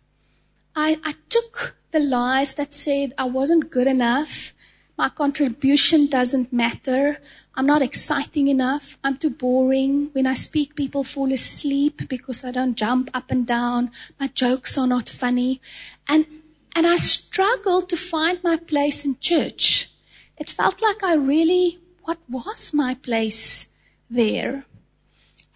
I, 0.76 1.00
I 1.02 1.14
took 1.28 1.76
the 1.90 1.98
lies 1.98 2.54
that 2.54 2.72
said 2.72 3.12
I 3.18 3.24
wasn't 3.24 3.70
good 3.70 3.88
enough. 3.88 4.54
My 4.96 5.08
contribution 5.08 6.06
doesn't 6.06 6.52
matter. 6.52 7.18
I'm 7.56 7.66
not 7.66 7.82
exciting 7.82 8.46
enough. 8.46 8.98
I'm 9.02 9.16
too 9.16 9.30
boring. 9.30 10.10
When 10.12 10.26
I 10.28 10.34
speak, 10.34 10.76
people 10.76 11.02
fall 11.02 11.32
asleep 11.32 12.08
because 12.08 12.44
I 12.44 12.52
don't 12.52 12.76
jump 12.76 13.10
up 13.14 13.32
and 13.32 13.44
down. 13.44 13.90
My 14.20 14.28
jokes 14.28 14.78
are 14.78 14.86
not 14.86 15.08
funny. 15.08 15.60
And, 16.08 16.26
and 16.74 16.86
I 16.86 16.96
struggled 16.96 17.88
to 17.88 17.96
find 17.96 18.42
my 18.42 18.56
place 18.56 19.04
in 19.04 19.18
church. 19.18 19.90
It 20.36 20.50
felt 20.50 20.80
like 20.80 21.02
I 21.02 21.14
really, 21.14 21.78
what 22.02 22.18
was 22.28 22.72
my 22.72 22.94
place 22.94 23.68
there? 24.08 24.64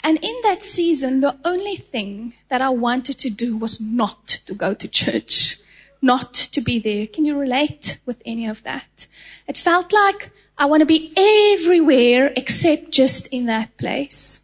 And 0.02 0.18
in 0.22 0.34
that 0.42 0.62
season, 0.62 1.20
the 1.20 1.38
only 1.44 1.76
thing 1.76 2.34
that 2.48 2.60
I 2.60 2.68
wanted 2.68 3.18
to 3.20 3.30
do 3.30 3.56
was 3.56 3.80
not 3.80 4.26
to 4.44 4.54
go 4.54 4.74
to 4.74 4.86
church, 4.86 5.56
not 6.02 6.34
to 6.34 6.60
be 6.60 6.78
there. 6.78 7.06
Can 7.06 7.24
you 7.24 7.38
relate 7.38 7.98
with 8.04 8.20
any 8.26 8.46
of 8.46 8.62
that? 8.64 9.06
It 9.48 9.56
felt 9.56 9.94
like 9.94 10.30
I 10.58 10.66
want 10.66 10.80
to 10.82 10.86
be 10.86 11.12
everywhere 11.16 12.32
except 12.36 12.90
just 12.90 13.28
in 13.28 13.46
that 13.46 13.78
place. 13.78 14.40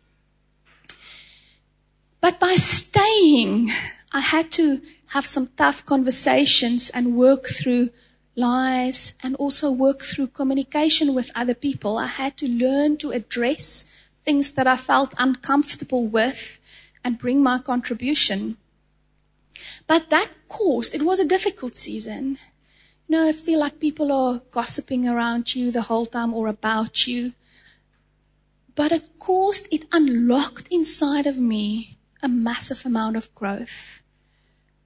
But 2.23 2.41
by 2.41 2.55
staying, 2.55 3.71
I 4.13 4.21
had 4.21 4.51
to 4.53 4.81
have 5.09 5.25
some 5.25 5.49
tough 5.57 5.87
conversations 5.87 6.91
and 6.91 7.17
work 7.17 7.47
through 7.47 7.91
lies 8.35 9.15
and 9.23 9.37
also 9.37 9.71
work 9.71 10.03
through 10.03 10.29
communication 10.29 11.15
with 11.15 11.31
other 11.35 11.55
people. 11.55 11.99
I 11.99 12.07
had 12.07 12.37
to 12.39 12.49
learn 12.49 12.97
to 12.99 13.13
address 13.13 13.85
things 14.25 14.53
that 14.53 14.67
I 14.67 14.77
felt 14.77 15.15
uncomfortable 15.19 16.07
with 16.07 16.59
and 17.05 17.19
bring 17.19 17.43
my 17.43 17.59
contribution. 17.59 18.57
But 19.87 20.11
that 20.11 20.29
caused, 20.49 20.95
it 20.95 21.03
was 21.03 21.21
a 21.21 21.25
difficult 21.25 21.77
season. 21.77 22.39
You 23.07 23.17
know, 23.17 23.29
I 23.29 23.33
feel 23.33 23.61
like 23.61 23.81
people 23.81 24.13
are 24.13 24.43
gossiping 24.51 25.09
around 25.09 25.55
you 25.55 25.71
the 25.71 25.83
whole 25.83 26.07
time 26.07 26.35
or 26.35 26.49
about 26.49 27.07
you. 27.07 27.33
But 28.75 28.93
it 28.93 29.19
caused, 29.19 29.67
it 29.71 29.85
unlocked 29.93 30.69
inside 30.69 31.27
of 31.27 31.39
me 31.39 31.99
a 32.23 32.29
massive 32.29 32.85
amount 32.85 33.17
of 33.17 33.35
growth. 33.35 34.00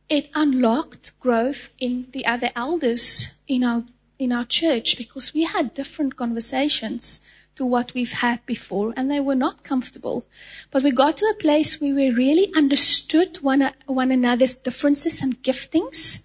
It 0.08 0.30
unlocked 0.34 1.18
growth 1.18 1.70
in 1.78 2.08
the 2.12 2.26
other 2.26 2.50
elders 2.54 3.34
in 3.49 3.64
our, 3.64 3.84
in 4.18 4.32
our 4.32 4.44
church 4.44 4.99
because 4.99 5.32
we 5.32 5.44
had 5.44 5.75
different 5.75 6.16
conversations 6.16 7.20
to 7.56 7.64
what 7.64 7.94
we've 7.94 8.12
had 8.12 8.44
before, 8.46 8.92
and 8.96 9.11
they 9.11 9.20
were 9.20 9.34
not 9.34 9.62
comfortable. 9.62 10.25
But 10.70 10.82
we 10.82 10.90
got 10.90 11.16
to 11.18 11.26
a 11.26 11.40
place 11.40 11.80
where 11.80 11.94
we 11.94 12.11
really 12.11 12.52
understood 12.54 13.38
one, 13.38 13.70
one 13.87 14.11
another's 14.11 14.54
differences 14.54 15.23
and 15.23 15.42
giftings, 15.42 16.25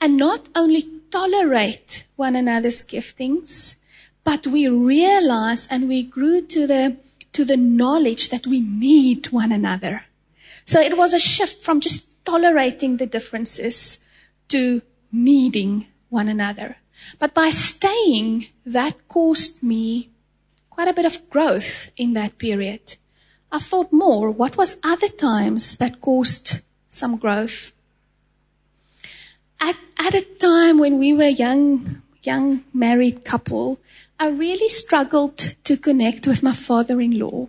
and 0.00 0.16
not 0.16 0.48
only 0.54 0.86
tolerate 1.10 2.06
one 2.16 2.36
another's 2.36 2.82
giftings, 2.82 3.76
but 4.22 4.46
we 4.46 4.68
realized 4.68 5.68
and 5.70 5.88
we 5.88 6.02
grew 6.02 6.40
to 6.42 6.66
the, 6.66 6.96
to 7.32 7.44
the 7.44 7.56
knowledge 7.56 8.30
that 8.30 8.46
we 8.46 8.60
need 8.60 9.26
one 9.32 9.50
another. 9.50 10.04
So 10.64 10.80
it 10.80 10.96
was 10.96 11.12
a 11.12 11.18
shift 11.18 11.62
from 11.62 11.80
just 11.80 12.06
tolerating 12.24 12.96
the 12.96 13.06
differences 13.06 13.98
to 14.48 14.82
needing 15.12 15.86
one 16.08 16.28
another. 16.28 16.76
But 17.18 17.34
by 17.34 17.50
staying, 17.50 18.46
that 18.66 19.08
caused 19.08 19.62
me 19.62 20.10
quite 20.68 20.88
a 20.88 20.92
bit 20.92 21.04
of 21.04 21.28
growth 21.30 21.90
in 21.96 22.12
that 22.14 22.38
period. 22.38 22.96
I 23.52 23.58
thought 23.58 23.92
more, 23.92 24.30
what 24.30 24.56
was 24.56 24.78
other 24.82 25.08
times 25.08 25.76
that 25.76 26.00
caused 26.00 26.62
some 26.88 27.16
growth? 27.16 27.72
At, 29.60 29.76
at 29.98 30.14
a 30.14 30.22
time 30.22 30.78
when 30.78 30.98
we 30.98 31.12
were 31.12 31.28
young, 31.28 32.02
young 32.22 32.64
married 32.72 33.24
couple, 33.24 33.78
I 34.18 34.28
really 34.28 34.68
struggled 34.68 35.38
to 35.64 35.76
connect 35.76 36.26
with 36.26 36.42
my 36.42 36.52
father-in-law. 36.52 37.48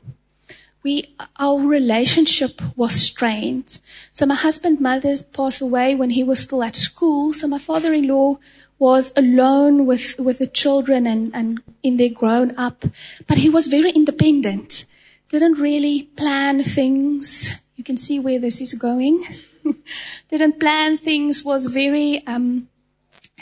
We, 0.83 1.15
our 1.37 1.59
relationship 1.59 2.61
was 2.75 2.93
strained. 2.93 3.79
So 4.11 4.25
my 4.25 4.35
husband, 4.35 4.79
mother 4.79 5.15
passed 5.31 5.61
away 5.61 5.95
when 5.95 6.11
he 6.11 6.23
was 6.23 6.39
still 6.39 6.63
at 6.63 6.75
school. 6.75 7.33
So 7.33 7.47
my 7.47 7.59
father-in-law 7.59 8.39
was 8.79 9.11
alone 9.15 9.85
with, 9.85 10.19
with 10.19 10.39
the 10.39 10.47
children 10.47 11.05
and, 11.05 11.33
and 11.35 11.61
in 11.83 11.97
their 11.97 12.09
grown 12.09 12.57
up, 12.57 12.83
but 13.27 13.37
he 13.37 13.47
was 13.47 13.67
very 13.67 13.91
independent. 13.91 14.85
Didn't 15.29 15.59
really 15.59 16.03
plan 16.03 16.63
things. 16.63 17.53
You 17.75 17.83
can 17.83 17.95
see 17.95 18.19
where 18.19 18.39
this 18.39 18.59
is 18.59 18.73
going. 18.73 19.23
Didn't 20.29 20.59
plan 20.59 20.97
things, 20.97 21.45
was 21.45 21.67
very, 21.67 22.25
um, 22.25 22.67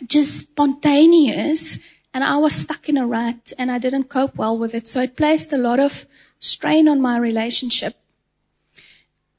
just 0.06 0.40
spontaneous 0.40 1.80
and 2.14 2.24
I 2.24 2.38
was 2.38 2.54
stuck 2.54 2.90
in 2.90 2.98
a 2.98 3.06
rut 3.06 3.54
and 3.58 3.72
I 3.72 3.78
didn't 3.78 4.06
cope 4.06 4.36
well 4.36 4.58
with 4.58 4.74
it. 4.74 4.88
So 4.88 5.02
it 5.02 5.16
placed 5.16 5.54
a 5.54 5.58
lot 5.58 5.80
of 5.80 6.06
strain 6.40 6.88
on 6.88 7.02
my 7.02 7.18
relationship. 7.18 7.96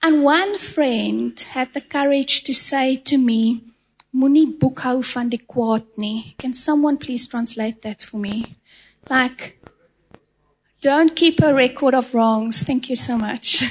And 0.02 0.22
one 0.22 0.56
friend 0.56 1.38
had 1.38 1.74
the 1.74 1.80
courage 1.80 2.42
to 2.44 2.54
say 2.54 2.96
to 2.96 3.18
me, 3.18 3.62
Moenie 4.12 4.58
boekhou 4.58 5.04
van 5.04 5.28
die 5.28 5.38
kwaad 5.38 5.86
nie. 5.96 6.34
Can 6.38 6.52
someone 6.52 6.96
please 6.96 7.28
translate 7.28 7.82
that 7.82 8.02
for 8.02 8.16
me? 8.16 8.56
Like, 9.08 9.60
don't 10.80 11.14
keep 11.14 11.40
a 11.42 11.54
record 11.54 11.94
of 11.94 12.12
wrongs. 12.14 12.62
Thank 12.62 12.90
you 12.90 12.96
so 12.96 13.16
much. 13.16 13.62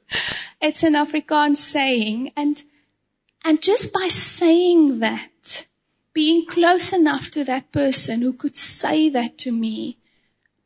it's 0.60 0.82
an 0.82 0.94
Afrikaans 0.94 1.56
saying. 1.56 2.32
And, 2.36 2.62
and 3.44 3.60
just 3.60 3.92
by 3.92 4.08
saying 4.08 5.00
that, 5.00 5.66
being 6.12 6.46
close 6.46 6.92
enough 6.92 7.30
to 7.30 7.42
that 7.44 7.72
person 7.72 8.22
who 8.22 8.34
could 8.34 8.56
say 8.56 9.08
that 9.08 9.38
to 9.38 9.50
me, 9.50 9.98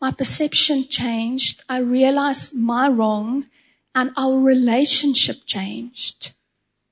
my 0.01 0.13
perception 0.13 0.89
changed. 0.89 1.63
I 1.69 1.79
realized 1.79 2.55
my 2.55 2.89
wrong 2.89 3.47
and 3.95 4.13
our 4.17 4.39
relationship 4.39 5.39
changed 5.47 6.33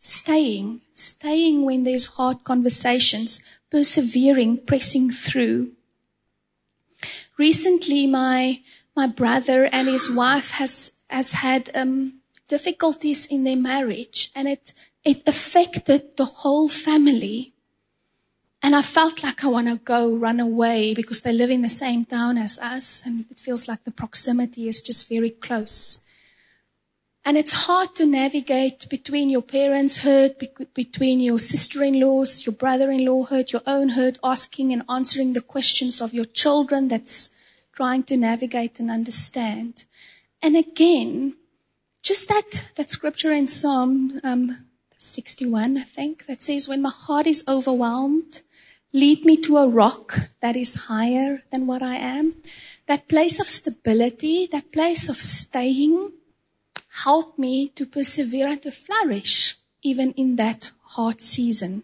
staying, 0.05 0.83
staying 0.93 1.65
when 1.65 1.83
there's 1.83 2.21
hard 2.21 2.45
conversations, 2.45 3.41
persevering, 3.71 4.59
pressing 4.67 5.11
through. 5.11 5.73
Recently, 7.39 8.07
my 8.07 8.61
my 8.95 9.07
brother 9.07 9.65
and 9.73 9.89
his 9.89 10.11
wife 10.11 10.51
has 10.53 10.93
has 11.09 11.33
had 11.33 11.71
um, 11.75 12.21
difficulties 12.49 13.25
in 13.27 13.45
their 13.45 13.57
marriage, 13.57 14.31
and 14.35 14.47
it 14.47 14.75
it 15.03 15.23
affected 15.27 16.17
the 16.19 16.45
whole 16.45 16.69
family. 16.69 17.54
And 18.65 18.75
I 18.75 18.81
felt 18.81 19.23
like 19.23 19.45
I 19.45 19.49
want 19.49 19.69
to 19.69 19.77
go 19.77 20.17
run 20.17 20.41
away 20.41 20.95
because 20.95 21.21
they 21.21 21.35
live 21.35 21.51
in 21.51 21.61
the 21.61 21.69
same 21.69 22.07
town 22.07 22.39
as 22.39 22.59
us, 22.61 23.03
and 23.05 23.27
it 23.31 23.39
feels 23.39 23.69
like 23.69 23.85
the 23.85 23.91
proximity 23.91 24.69
is 24.69 24.81
just 24.81 25.07
very 25.07 25.29
close. 25.29 25.99
And 27.27 27.37
it's 27.37 27.67
hard 27.67 27.95
to 27.97 28.07
navigate 28.07 28.89
between 28.89 29.29
your 29.29 29.43
parents' 29.43 29.99
hurt, 29.99 30.43
between 30.73 31.21
your 31.21 31.39
sister-in-laws, 31.39 32.47
your 32.47 32.55
brother-in-law 32.55 33.25
hurt, 33.25 33.53
your 33.53 33.61
own 33.67 33.91
hurt, 33.91 34.17
asking 34.25 34.73
and 34.73 34.83
answering 34.89 35.35
the 35.35 35.43
questions 35.43 36.01
of 36.01 36.15
your 36.15 36.25
children 36.25 36.89
that's 36.89 37.29
trying 37.75 38.03
to 38.05 38.17
navigate 38.17 38.81
and 38.81 38.91
understand. 38.91 39.85
And 40.41 40.57
again, 40.57 41.37
just 42.03 42.29
that, 42.29 42.65
that 42.77 42.91
scripture 42.91 43.31
in 43.31 43.47
Psalm 43.47 44.21
um, 44.25 44.65
61, 44.97 45.77
I 45.77 45.83
think, 45.83 46.25
that 46.25 46.41
says, 46.41 46.67
when 46.67 46.81
my 46.81 46.89
heart 46.89 47.27
is 47.27 47.45
overwhelmed, 47.47 48.41
lead 48.95 49.25
me 49.25 49.37
to 49.37 49.59
a 49.59 49.69
rock 49.69 50.17
that 50.41 50.57
is 50.57 50.87
higher 50.87 51.43
than 51.51 51.67
what 51.67 51.83
I 51.83 51.97
am. 51.97 52.37
That 52.87 53.09
place 53.09 53.41
of 53.41 53.49
stability, 53.49 54.47
that 54.47 54.71
place 54.71 55.09
of 55.09 55.17
staying, 55.17 56.13
help 57.03 57.37
me 57.37 57.71
to 57.71 57.87
persevere 57.87 58.47
and 58.47 58.63
to 58.63 58.71
flourish 58.71 59.57
even 59.83 60.13
in 60.13 60.37
that 60.37 60.71
hard 60.95 61.21
season. 61.21 61.83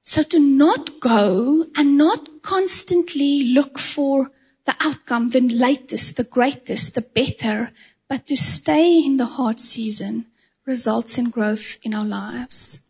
So 0.00 0.22
to 0.22 0.38
not 0.38 0.98
go 1.00 1.66
and 1.76 1.98
not 1.98 2.40
constantly 2.40 3.44
look 3.52 3.78
for 3.78 4.30
the 4.64 4.76
outcome, 4.80 5.30
the 5.30 5.40
latest, 5.40 6.16
the 6.16 6.24
greatest, 6.24 6.94
the 6.94 7.02
better, 7.02 7.70
but 8.08 8.26
to 8.28 8.36
stay 8.36 8.98
in 8.98 9.18
the 9.18 9.26
hard 9.26 9.60
season 9.60 10.26
results 10.64 11.18
in 11.18 11.30
growth 11.30 11.76
in 11.82 11.92
our 11.92 12.04
lives. 12.04 12.80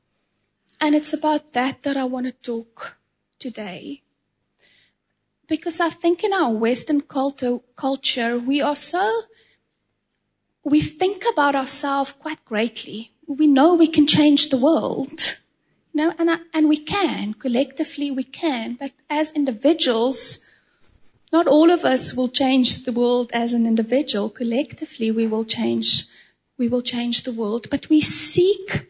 And 0.80 0.95
it's 0.95 1.12
about 1.12 1.52
that 1.54 1.83
that 1.83 1.97
I 1.97 2.04
want 2.04 2.26
to 2.26 2.33
talk 2.33 2.99
today. 3.38 4.02
Because 5.49 5.80
I 5.80 5.90
think 5.90 6.25
in 6.25 6.33
our 6.33 6.52
Western 6.52 7.00
culture, 7.00 8.38
we 8.38 8.61
are 8.61 8.76
so, 8.76 9.23
we 10.64 10.80
think 10.80 11.25
about 11.33 11.54
ourselves 11.54 12.12
quite 12.12 12.45
greatly. 12.45 13.12
We 13.26 13.47
know 13.47 13.75
we 13.75 13.87
can 13.87 14.06
change 14.06 14.49
the 14.49 14.59
world. 14.59 15.38
You 15.92 16.02
know, 16.02 16.12
and, 16.18 16.30
I, 16.30 16.38
and 16.52 16.68
we 16.68 16.76
can. 16.78 17.35
Collectively, 17.35 18.11
we 18.11 18.25
can. 18.25 18.75
But 18.75 18.92
as 19.09 19.33
individuals, 19.33 20.45
Not 21.33 21.49
all 21.49 21.71
of 21.71 21.85
us 21.85 22.14
will 22.14 22.28
change 22.28 22.85
the 22.85 22.92
world 22.92 23.30
as 23.33 23.52
an 23.52 23.66
individual. 23.66 24.30
Collectively, 24.30 25.11
we 25.11 25.26
will 25.26 25.45
change, 25.45 26.04
we 26.56 26.68
will 26.68 26.83
change 26.83 27.25
the 27.25 27.33
world, 27.33 27.68
but 27.68 27.88
we 27.88 28.00
seek 28.00 28.87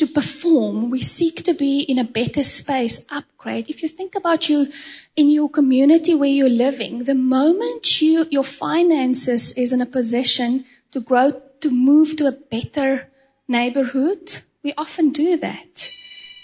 to 0.00 0.06
perform. 0.06 0.88
We 0.88 1.00
seek 1.00 1.44
to 1.44 1.52
be 1.52 1.80
in 1.80 1.98
a 1.98 2.04
better 2.04 2.42
space, 2.42 3.04
upgrade. 3.10 3.68
If 3.68 3.82
you 3.82 3.88
think 3.88 4.14
about 4.14 4.48
you 4.48 4.72
in 5.14 5.28
your 5.28 5.50
community 5.50 6.14
where 6.14 6.30
you're 6.30 6.48
living, 6.48 7.04
the 7.04 7.14
moment 7.14 8.00
you, 8.00 8.26
your 8.30 8.42
finances 8.42 9.52
is 9.52 9.74
in 9.74 9.82
a 9.82 9.86
position 9.86 10.64
to 10.92 11.00
grow, 11.00 11.32
to 11.60 11.70
move 11.70 12.16
to 12.16 12.26
a 12.26 12.32
better 12.32 13.10
neighborhood, 13.46 14.40
we 14.62 14.72
often 14.78 15.10
do 15.10 15.36
that 15.36 15.90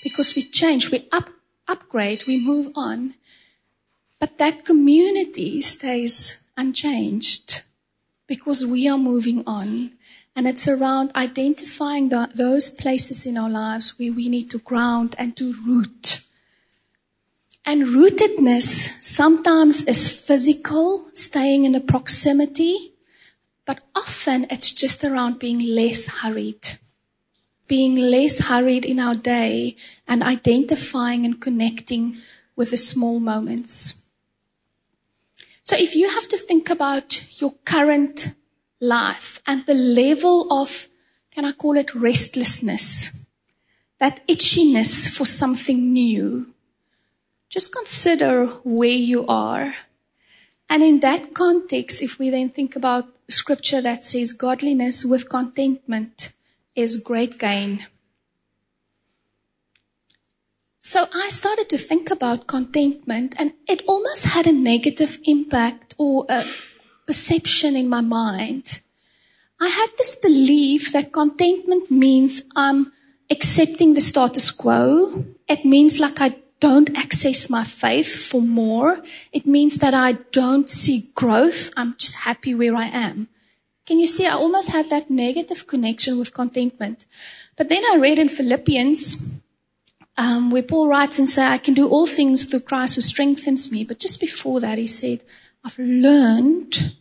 because 0.02 0.34
we 0.36 0.42
change, 0.42 0.90
we 0.90 1.08
up, 1.10 1.30
upgrade, 1.66 2.26
we 2.26 2.36
move 2.36 2.70
on. 2.74 3.14
But 4.20 4.36
that 4.36 4.66
community 4.66 5.62
stays 5.62 6.36
unchanged 6.58 7.62
because 8.26 8.66
we 8.66 8.86
are 8.86 8.98
moving 8.98 9.44
on. 9.46 9.92
And 10.36 10.46
it's 10.46 10.68
around 10.68 11.12
identifying 11.16 12.10
the, 12.10 12.28
those 12.34 12.70
places 12.70 13.24
in 13.24 13.38
our 13.38 13.48
lives 13.48 13.98
where 13.98 14.12
we 14.12 14.28
need 14.28 14.50
to 14.50 14.58
ground 14.58 15.14
and 15.18 15.34
to 15.38 15.54
root. 15.66 16.20
And 17.64 17.86
rootedness 17.86 19.02
sometimes 19.02 19.82
is 19.84 20.08
physical, 20.08 21.08
staying 21.14 21.64
in 21.64 21.74
a 21.74 21.80
proximity, 21.80 22.92
but 23.64 23.80
often 23.96 24.46
it's 24.50 24.72
just 24.72 25.02
around 25.02 25.38
being 25.38 25.58
less 25.58 26.06
hurried. 26.06 26.78
Being 27.66 27.96
less 27.96 28.38
hurried 28.40 28.84
in 28.84 29.00
our 29.00 29.14
day 29.14 29.74
and 30.06 30.22
identifying 30.22 31.24
and 31.24 31.40
connecting 31.40 32.18
with 32.54 32.70
the 32.72 32.76
small 32.76 33.18
moments. 33.20 34.02
So 35.64 35.76
if 35.76 35.96
you 35.96 36.10
have 36.10 36.28
to 36.28 36.38
think 36.38 36.70
about 36.70 37.40
your 37.40 37.54
current 37.64 38.34
life 38.80 39.40
and 39.46 39.64
the 39.66 39.74
level 39.74 40.52
of, 40.52 40.88
can 41.30 41.44
I 41.44 41.52
call 41.52 41.76
it 41.76 41.94
restlessness, 41.94 43.26
that 43.98 44.26
itchiness 44.26 45.08
for 45.08 45.24
something 45.24 45.92
new. 45.92 46.52
Just 47.48 47.72
consider 47.72 48.46
where 48.64 48.88
you 48.88 49.26
are. 49.26 49.74
And 50.68 50.82
in 50.82 51.00
that 51.00 51.32
context, 51.32 52.02
if 52.02 52.18
we 52.18 52.30
then 52.30 52.50
think 52.50 52.76
about 52.76 53.08
scripture 53.28 53.80
that 53.80 54.04
says 54.04 54.32
godliness 54.32 55.04
with 55.04 55.28
contentment 55.28 56.32
is 56.74 56.96
great 56.96 57.38
gain. 57.38 57.86
So 60.82 61.08
I 61.12 61.28
started 61.30 61.68
to 61.70 61.78
think 61.78 62.10
about 62.10 62.46
contentment 62.46 63.34
and 63.38 63.54
it 63.66 63.82
almost 63.88 64.24
had 64.24 64.46
a 64.46 64.52
negative 64.52 65.18
impact 65.24 65.94
or 65.98 66.26
a 66.28 66.44
perception 67.06 67.76
in 67.76 67.88
my 67.88 68.00
mind. 68.00 68.80
I 69.60 69.68
had 69.68 69.88
this 69.96 70.16
belief 70.16 70.92
that 70.92 71.12
contentment 71.12 71.90
means 71.90 72.42
I'm 72.54 72.92
accepting 73.30 73.94
the 73.94 74.00
status 74.00 74.50
quo. 74.50 75.24
It 75.48 75.64
means 75.64 75.98
like 75.98 76.20
I 76.20 76.36
don't 76.60 76.96
access 76.96 77.48
my 77.50 77.64
faith 77.64 78.28
for 78.28 78.40
more. 78.40 79.02
It 79.32 79.46
means 79.46 79.76
that 79.76 79.94
I 79.94 80.12
don't 80.32 80.68
see 80.68 81.10
growth. 81.14 81.70
I'm 81.76 81.96
just 81.96 82.16
happy 82.16 82.54
where 82.54 82.74
I 82.74 82.86
am. 82.86 83.28
Can 83.86 84.00
you 84.00 84.06
see? 84.06 84.26
I 84.26 84.32
almost 84.32 84.70
had 84.70 84.90
that 84.90 85.10
negative 85.10 85.66
connection 85.66 86.18
with 86.18 86.34
contentment. 86.34 87.06
But 87.56 87.68
then 87.68 87.84
I 87.84 87.96
read 87.96 88.18
in 88.18 88.28
Philippians, 88.28 89.16
um, 90.16 90.50
where 90.50 90.62
Paul 90.62 90.88
writes 90.88 91.18
and 91.18 91.28
says, 91.28 91.50
I 91.50 91.58
can 91.58 91.74
do 91.74 91.88
all 91.88 92.06
things 92.06 92.44
through 92.44 92.60
Christ 92.60 92.96
who 92.96 93.00
strengthens 93.00 93.70
me. 93.70 93.84
But 93.84 94.00
just 94.00 94.18
before 94.20 94.60
that, 94.60 94.78
he 94.78 94.86
said, 94.86 95.22
I've 95.66 95.80
learned 95.80 96.94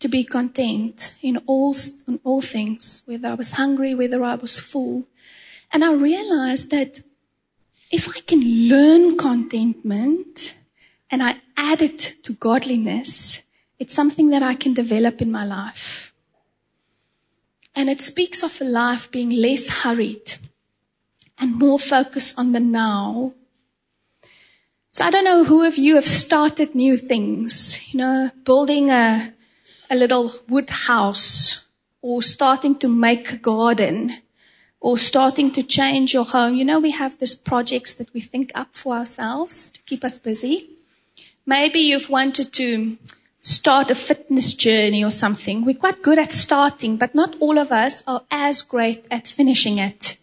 to 0.00 0.08
be 0.08 0.24
content 0.24 1.14
in 1.22 1.36
all, 1.46 1.76
in 2.08 2.18
all 2.24 2.40
things, 2.40 3.02
whether 3.06 3.28
I 3.28 3.34
was 3.34 3.52
hungry, 3.52 3.94
whether 3.94 4.24
I 4.24 4.34
was 4.34 4.58
full. 4.58 5.06
And 5.72 5.84
I 5.84 5.92
realized 5.92 6.72
that 6.72 7.02
if 7.92 8.08
I 8.08 8.18
can 8.22 8.40
learn 8.68 9.16
contentment 9.16 10.56
and 11.08 11.22
I 11.22 11.40
add 11.56 11.82
it 11.82 12.16
to 12.24 12.32
godliness, 12.32 13.44
it's 13.78 13.94
something 13.94 14.30
that 14.30 14.42
I 14.42 14.54
can 14.54 14.74
develop 14.74 15.22
in 15.22 15.30
my 15.30 15.44
life. 15.44 16.12
And 17.76 17.88
it 17.88 18.00
speaks 18.00 18.42
of 18.42 18.60
a 18.60 18.64
life 18.64 19.08
being 19.12 19.30
less 19.30 19.68
hurried 19.84 20.34
and 21.38 21.60
more 21.60 21.78
focused 21.78 22.36
on 22.36 22.50
the 22.50 22.58
now 22.58 23.34
so 24.90 25.04
I 25.04 25.10
don't 25.10 25.24
know 25.24 25.44
who 25.44 25.64
of 25.64 25.78
you 25.78 25.94
have 25.94 26.04
started 26.04 26.74
new 26.74 26.96
things, 26.96 27.92
you 27.92 27.98
know, 27.98 28.30
building 28.44 28.90
a, 28.90 29.32
a 29.88 29.94
little 29.94 30.32
wood 30.48 30.68
house 30.68 31.64
or 32.02 32.22
starting 32.22 32.74
to 32.80 32.88
make 32.88 33.32
a 33.32 33.36
garden 33.36 34.14
or 34.80 34.98
starting 34.98 35.52
to 35.52 35.62
change 35.62 36.12
your 36.12 36.24
home. 36.24 36.56
You 36.56 36.64
know, 36.64 36.80
we 36.80 36.90
have 36.90 37.18
these 37.18 37.36
projects 37.36 37.94
that 37.94 38.12
we 38.12 38.20
think 38.20 38.50
up 38.56 38.74
for 38.74 38.96
ourselves 38.96 39.70
to 39.70 39.80
keep 39.82 40.04
us 40.04 40.18
busy. 40.18 40.68
Maybe 41.46 41.78
you've 41.78 42.10
wanted 42.10 42.52
to 42.54 42.96
start 43.40 43.90
a 43.90 43.94
fitness 43.94 44.54
journey 44.54 45.04
or 45.04 45.10
something. 45.10 45.64
We're 45.64 45.74
quite 45.74 46.02
good 46.02 46.18
at 46.18 46.32
starting, 46.32 46.96
but 46.96 47.14
not 47.14 47.36
all 47.40 47.58
of 47.58 47.70
us 47.70 48.02
are 48.06 48.22
as 48.30 48.62
great 48.62 49.04
at 49.10 49.28
finishing 49.28 49.78
it. 49.78 50.16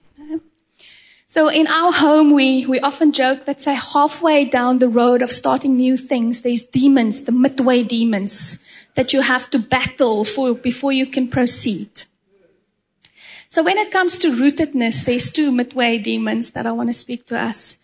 So 1.29 1.49
in 1.49 1.67
our 1.67 1.91
home, 1.91 2.31
we, 2.31 2.65
we 2.65 2.79
often 2.79 3.11
joke 3.11 3.43
that 3.45 3.59
say 3.59 3.75
halfway 3.75 4.45
down 4.45 4.79
the 4.79 4.87
road 4.87 5.21
of 5.21 5.29
starting 5.29 5.75
new 5.75 5.97
things, 5.97 6.41
there's 6.41 6.63
demons, 6.63 7.25
the 7.25 7.33
midway 7.33 7.83
demons 7.83 8.59
that 8.95 9.11
you 9.11 9.19
have 9.19 9.49
to 9.49 9.59
battle 9.59 10.23
for 10.23 10.55
before 10.55 10.93
you 10.93 11.05
can 11.05 11.27
proceed. 11.27 11.89
So 13.49 13.61
when 13.61 13.77
it 13.77 13.91
comes 13.91 14.17
to 14.19 14.31
rootedness, 14.31 15.03
there's 15.03 15.29
two 15.29 15.51
midway 15.51 15.97
demons 15.97 16.51
that 16.51 16.65
I 16.65 16.71
want 16.71 16.89
to 16.89 16.93
speak 16.93 17.25
to 17.27 17.37
us 17.37 17.77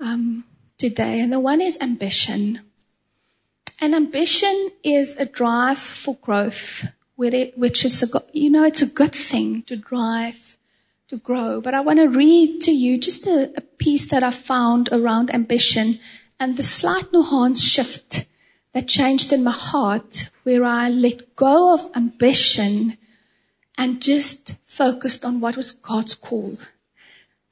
um, 0.00 0.44
today. 0.78 1.20
And 1.20 1.30
the 1.30 1.40
one 1.40 1.60
is 1.60 1.76
ambition. 1.82 2.60
And 3.78 3.94
ambition 3.94 4.70
is 4.82 5.16
a 5.16 5.26
drive 5.26 5.78
for 5.78 6.16
growth, 6.16 6.86
which 7.16 7.84
is, 7.84 8.02
a, 8.02 8.22
you 8.32 8.48
know, 8.48 8.64
it's 8.64 8.80
a 8.80 8.86
good 8.86 9.12
thing 9.12 9.64
to 9.64 9.76
drive 9.76 10.45
to 11.08 11.16
grow. 11.16 11.60
But 11.60 11.74
I 11.74 11.80
want 11.80 11.98
to 12.00 12.08
read 12.08 12.60
to 12.62 12.72
you 12.72 12.98
just 12.98 13.26
a, 13.26 13.52
a 13.56 13.60
piece 13.60 14.06
that 14.10 14.22
I 14.22 14.30
found 14.30 14.88
around 14.90 15.32
ambition 15.32 16.00
and 16.40 16.56
the 16.56 16.62
slight 16.62 17.12
nuance 17.12 17.62
shift 17.62 18.26
that 18.72 18.88
changed 18.88 19.32
in 19.32 19.44
my 19.44 19.52
heart 19.52 20.30
where 20.42 20.64
I 20.64 20.88
let 20.88 21.36
go 21.36 21.74
of 21.74 21.90
ambition 21.94 22.98
and 23.78 24.02
just 24.02 24.54
focused 24.64 25.24
on 25.24 25.40
what 25.40 25.56
was 25.56 25.72
God's 25.72 26.14
call 26.14 26.56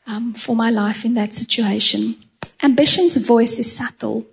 um, 0.07 0.35
for 0.35 0.57
my 0.57 0.71
life 0.71 1.05
in 1.05 1.15
that 1.15 1.33
situation. 1.33 2.17
Ambition's 2.63 3.17
voice 3.17 3.59
is 3.59 3.75
subtle, 3.75 4.27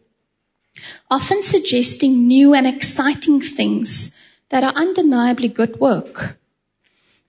often 1.09 1.41
suggesting 1.41 2.27
new 2.27 2.53
and 2.53 2.65
exciting 2.65 3.39
things 3.39 4.17
that 4.49 4.63
are 4.63 4.73
undeniably 4.75 5.47
good 5.47 5.79
work. 5.79 6.37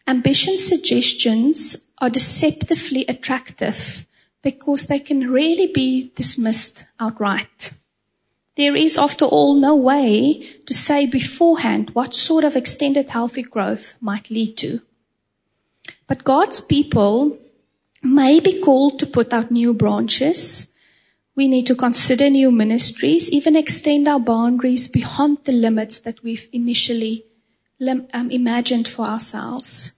Ambition 0.07 0.57
suggestions 0.57 1.77
are 1.99 2.11
deceptively 2.11 3.05
attractive 3.07 4.07
because 4.43 4.85
they 4.85 4.99
can 4.99 5.31
really 5.31 5.69
be 5.69 6.12
dismissed 6.17 6.85
outright. 6.99 7.73
There 8.57 8.77
is, 8.77 8.99
after 8.99 9.25
all, 9.25 9.55
no 9.55 9.77
way 9.77 10.47
to 10.67 10.75
say 10.75 11.07
beforehand 11.07 11.91
what 11.91 12.15
sort 12.15 12.45
of 12.45 12.57
extended 12.57 13.09
healthy 13.09 13.43
growth 13.43 13.95
might 14.01 14.31
lead 14.31 14.57
to. 14.59 14.83
But 16.07 16.25
God's 16.25 16.61
people 16.61 17.38
may 18.03 18.41
be 18.41 18.61
called 18.61 18.99
to 18.99 19.07
put 19.07 19.33
out 19.33 19.51
new 19.51 19.73
branches. 19.73 20.71
We 21.35 21.49
need 21.49 21.67
to 21.69 21.75
consider 21.75 22.29
new 22.29 22.51
ministries, 22.51 23.31
even 23.31 23.57
extend 23.57 24.07
our 24.07 24.21
boundaries 24.21 24.88
beyond 24.88 25.38
the 25.45 25.53
limits 25.53 26.01
that 26.01 26.23
we've 26.23 26.49
initially 26.53 27.25
Um, 27.85 28.31
imagined 28.31 28.87
for 28.87 29.07
ourselves. 29.07 29.92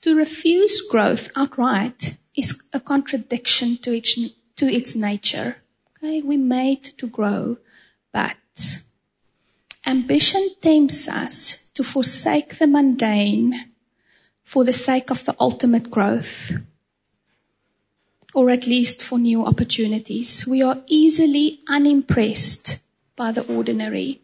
To 0.00 0.16
refuse 0.16 0.80
growth 0.80 1.28
outright 1.36 2.16
is 2.34 2.62
a 2.72 2.80
contradiction 2.80 3.76
to 3.78 3.92
its, 3.92 4.14
to 4.56 4.66
its 4.66 4.96
nature. 4.96 5.56
Okay? 5.98 6.22
We're 6.22 6.38
made 6.38 6.84
to 6.96 7.06
grow, 7.06 7.58
but 8.10 8.80
ambition 9.84 10.48
tempts 10.62 11.08
us 11.08 11.62
to 11.74 11.84
forsake 11.84 12.56
the 12.56 12.66
mundane 12.66 13.70
for 14.42 14.64
the 14.64 14.72
sake 14.72 15.10
of 15.10 15.24
the 15.26 15.36
ultimate 15.38 15.90
growth, 15.90 16.52
or 18.34 18.48
at 18.48 18.66
least 18.66 19.02
for 19.02 19.18
new 19.18 19.44
opportunities. 19.44 20.46
We 20.46 20.62
are 20.62 20.82
easily 20.86 21.60
unimpressed 21.68 22.80
by 23.14 23.32
the 23.32 23.46
ordinary. 23.46 24.22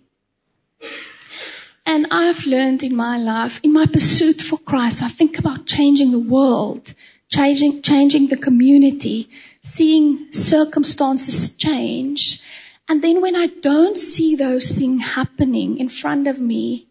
And 1.93 2.07
I've 2.11 2.47
learned 2.47 2.83
in 2.83 2.97
my 2.97 3.19
life, 3.19 3.61
in 3.63 3.71
my 3.71 3.85
pursuit 3.85 4.41
for 4.41 4.57
Christ, 4.57 5.03
I 5.03 5.09
think 5.09 5.39
about 5.39 5.67
changing 5.67 6.11
the 6.11 6.19
world, 6.19 6.95
changing, 7.29 7.83
changing 7.83 8.29
the 8.29 8.39
community, 8.39 9.29
seeing 9.61 10.33
circumstances 10.33 11.55
change. 11.55 12.41
And 12.89 13.03
then 13.03 13.21
when 13.21 13.37
I 13.37 13.49
don't 13.61 13.99
see 13.99 14.35
those 14.35 14.71
things 14.71 15.05
happening 15.05 15.77
in 15.77 15.91
front 15.91 16.27
of 16.27 16.41
me, 16.41 16.89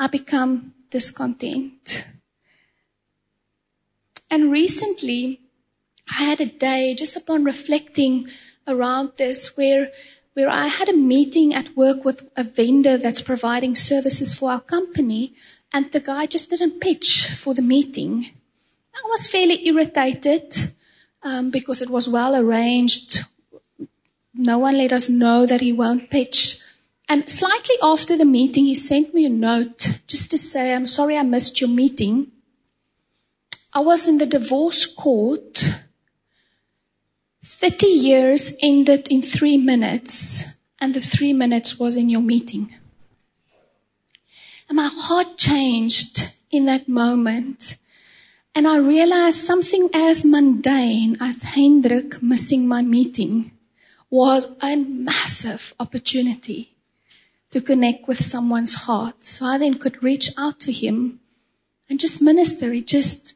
I 0.00 0.08
become 0.08 0.74
discontent. 0.90 2.08
And 4.32 4.50
recently, 4.50 5.42
I 6.10 6.24
had 6.24 6.40
a 6.40 6.46
day 6.46 6.96
just 6.96 7.14
upon 7.14 7.44
reflecting 7.44 8.26
around 8.66 9.12
this 9.16 9.56
where, 9.56 9.92
where 10.34 10.48
I 10.48 10.66
had 10.66 10.88
a 10.88 10.96
meeting 10.96 11.54
at 11.54 11.76
work 11.76 12.04
with 12.04 12.28
a 12.36 12.44
vendor 12.44 12.96
that's 12.96 13.20
providing 13.20 13.74
services 13.74 14.34
for 14.34 14.50
our 14.50 14.60
company 14.60 15.34
and 15.72 15.90
the 15.92 16.00
guy 16.00 16.26
just 16.26 16.50
didn't 16.50 16.80
pitch 16.80 17.28
for 17.28 17.54
the 17.54 17.62
meeting. 17.62 18.26
I 18.94 19.08
was 19.08 19.26
fairly 19.26 19.66
irritated 19.66 20.74
um, 21.22 21.50
because 21.50 21.80
it 21.80 21.90
was 21.90 22.08
well 22.08 22.34
arranged. 22.34 23.24
No 24.34 24.58
one 24.58 24.76
let 24.76 24.92
us 24.92 25.08
know 25.08 25.46
that 25.46 25.60
he 25.60 25.72
won't 25.72 26.10
pitch. 26.10 26.60
And 27.08 27.28
slightly 27.28 27.74
after 27.82 28.16
the 28.16 28.24
meeting, 28.24 28.66
he 28.66 28.74
sent 28.74 29.14
me 29.14 29.24
a 29.26 29.30
note 29.30 30.00
just 30.06 30.30
to 30.30 30.38
say, 30.38 30.74
I'm 30.74 30.86
sorry 30.86 31.16
I 31.16 31.22
missed 31.22 31.60
your 31.60 31.70
meeting. 31.70 32.30
I 33.72 33.80
was 33.80 34.08
in 34.08 34.18
the 34.18 34.26
divorce 34.26 34.86
court. 34.86 35.64
30 37.60 37.86
years 37.88 38.54
ended 38.62 39.06
in 39.08 39.20
three 39.20 39.58
minutes, 39.58 40.44
and 40.78 40.94
the 40.94 41.00
three 41.02 41.34
minutes 41.34 41.78
was 41.78 41.94
in 41.94 42.08
your 42.08 42.22
meeting. 42.22 42.74
And 44.66 44.76
my 44.76 44.88
heart 44.90 45.36
changed 45.36 46.32
in 46.50 46.64
that 46.64 46.88
moment. 46.88 47.76
And 48.54 48.66
I 48.66 48.78
realized 48.78 49.36
something 49.36 49.90
as 49.92 50.24
mundane 50.24 51.18
as 51.20 51.42
Hendrik 51.42 52.22
missing 52.22 52.66
my 52.66 52.80
meeting 52.80 53.52
was 54.08 54.48
a 54.62 54.76
massive 54.76 55.74
opportunity 55.78 56.74
to 57.50 57.60
connect 57.60 58.08
with 58.08 58.24
someone's 58.24 58.72
heart. 58.72 59.22
So 59.22 59.44
I 59.44 59.58
then 59.58 59.74
could 59.74 60.02
reach 60.02 60.30
out 60.38 60.60
to 60.60 60.72
him 60.72 61.20
and 61.90 62.00
just 62.00 62.22
minister. 62.22 62.72
He 62.72 62.80
just, 62.80 63.34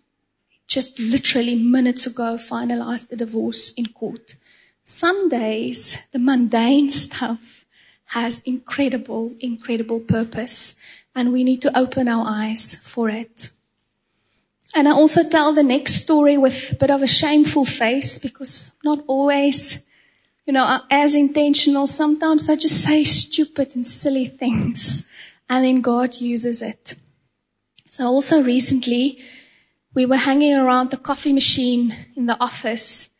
just 0.66 0.98
literally 0.98 1.55
minutes 1.55 2.07
ago 2.07 2.37
finalized 2.37 3.09
the 3.09 3.16
divorce 3.16 3.72
in 3.74 3.87
court. 3.87 4.37
Some 4.83 5.29
days 5.29 5.98
the 6.12 6.18
mundane 6.18 6.90
stuff 7.05 7.64
has 8.07 8.40
incredible, 8.40 9.33
incredible 9.40 10.00
purpose 10.00 10.74
and 11.14 11.33
we 11.33 11.44
need 11.44 11.62
to 11.62 11.79
open 11.79 12.09
our 12.09 12.24
eyes 12.27 12.74
for 12.74 13.09
it. 13.09 13.50
And 14.74 14.88
I 14.88 14.92
also 14.92 15.29
tell 15.29 15.53
the 15.53 15.62
next 15.62 16.03
story 16.03 16.37
with 16.37 16.72
a 16.72 16.74
bit 16.74 16.90
of 16.90 17.03
a 17.03 17.07
shameful 17.07 17.64
face 17.64 18.18
because 18.18 18.72
not 18.83 19.05
always, 19.07 19.81
you 20.46 20.53
know, 20.53 20.81
as 20.90 21.14
intentional. 21.14 21.87
Sometimes 21.87 22.48
I 22.48 22.57
just 22.57 22.83
say 22.83 23.05
stupid 23.05 23.77
and 23.77 23.87
silly 23.87 24.27
things 24.27 25.07
and 25.48 25.64
then 25.64 25.81
God 25.81 26.20
uses 26.20 26.61
it. 26.61 26.96
So 27.88 28.07
also 28.07 28.42
recently 28.42 29.20
we 29.95 30.07
were 30.07 30.17
hanging 30.17 30.55
around 30.55 30.91
the 30.91 30.97
coffee 30.97 31.33
machine 31.33 31.95
in 32.17 32.27
the 32.27 32.37
office 32.41 33.11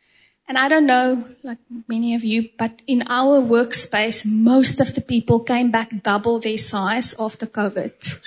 and 0.47 0.59
I 0.59 0.69
don't 0.69 0.85
know, 0.85 1.25
like 1.43 1.59
many 1.89 2.15
of 2.15 2.23
you, 2.23 2.51
but 2.59 2.83
in 2.87 3.05
our 3.07 3.41
workspace, 3.41 4.27
most 4.27 4.79
of 4.79 4.95
the 4.95 5.01
people 5.01 5.41
came 5.41 5.71
back 5.71 6.03
double 6.03 6.39
their 6.39 6.59
size 6.59 7.15
after 7.19 7.47
COVID. 7.47 8.19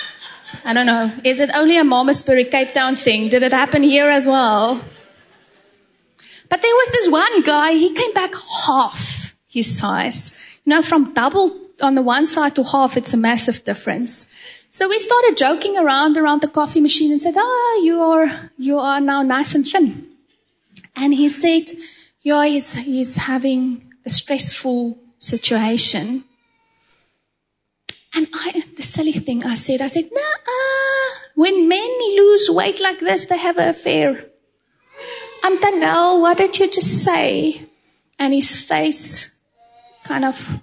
I 0.66 0.74
don't 0.74 0.88
know. 0.88 1.12
Is 1.24 1.40
it 1.40 1.52
only 1.54 1.78
a 1.78 1.84
Malmesbury 1.84 2.46
Cape 2.46 2.74
Town 2.74 2.96
thing? 2.96 3.30
Did 3.30 3.44
it 3.44 3.54
happen 3.54 3.84
here 3.84 4.10
as 4.10 4.28
well? 4.28 4.82
But 6.50 6.62
there 6.62 6.74
was 6.74 6.88
this 6.92 7.10
one 7.10 7.42
guy, 7.44 7.74
he 7.74 7.94
came 7.94 8.14
back 8.14 8.34
half 8.66 9.36
his 9.48 9.78
size. 9.78 10.36
You 10.66 10.72
know, 10.72 10.82
from 10.82 11.14
double 11.14 11.56
on 11.82 11.94
the 11.94 12.02
one 12.02 12.26
side 12.26 12.56
to 12.56 12.64
half, 12.64 12.98
it's 12.98 13.14
a 13.14 13.18
massive 13.18 13.64
difference. 13.64 14.26
So 14.71 14.88
we 14.88 14.99
started 14.99 15.38
joking 15.38 15.77
around 15.77 16.17
around 16.17 16.41
the 16.41 16.47
coffee 16.47 16.82
machine 16.82 17.12
and 17.12 17.21
said, 17.21 17.36
ah, 17.36 17.41
oh, 17.41 17.82
you 17.84 18.01
are, 18.01 18.51
you 18.58 18.77
are 18.77 19.01
now 19.01 19.23
nice 19.23 19.56
and 19.56 19.65
thin. 19.65 20.08
And 20.95 21.13
he 21.13 21.30
said, 21.30 21.71
yeah, 22.21 22.45
he's, 22.45 22.73
he's 22.73 23.15
having 23.15 23.93
a 24.06 24.10
stressful 24.10 24.99
situation. 25.19 26.23
And 28.13 28.27
I, 28.34 28.63
the 28.75 28.84
silly 28.84 29.12
thing 29.12 29.43
I 29.45 29.56
said, 29.56 29.82
I 29.82 29.88
said, 29.88 30.10
nah, 30.12 30.53
when 31.36 31.67
men 31.67 31.89
lose 32.15 32.49
weight 32.49 32.80
like 32.80 32.99
this, 32.99 33.25
they 33.25 33.38
have 33.38 33.58
an 33.58 33.69
affair. 33.69 34.25
I'm 35.43 35.60
Tanel, 35.60 36.19
what 36.19 36.38
did 36.38 36.58
you 36.58 36.69
just 36.69 37.03
say? 37.03 37.67
And 38.17 38.34
his 38.34 38.63
face 38.63 39.36
kind 40.03 40.25
of, 40.25 40.62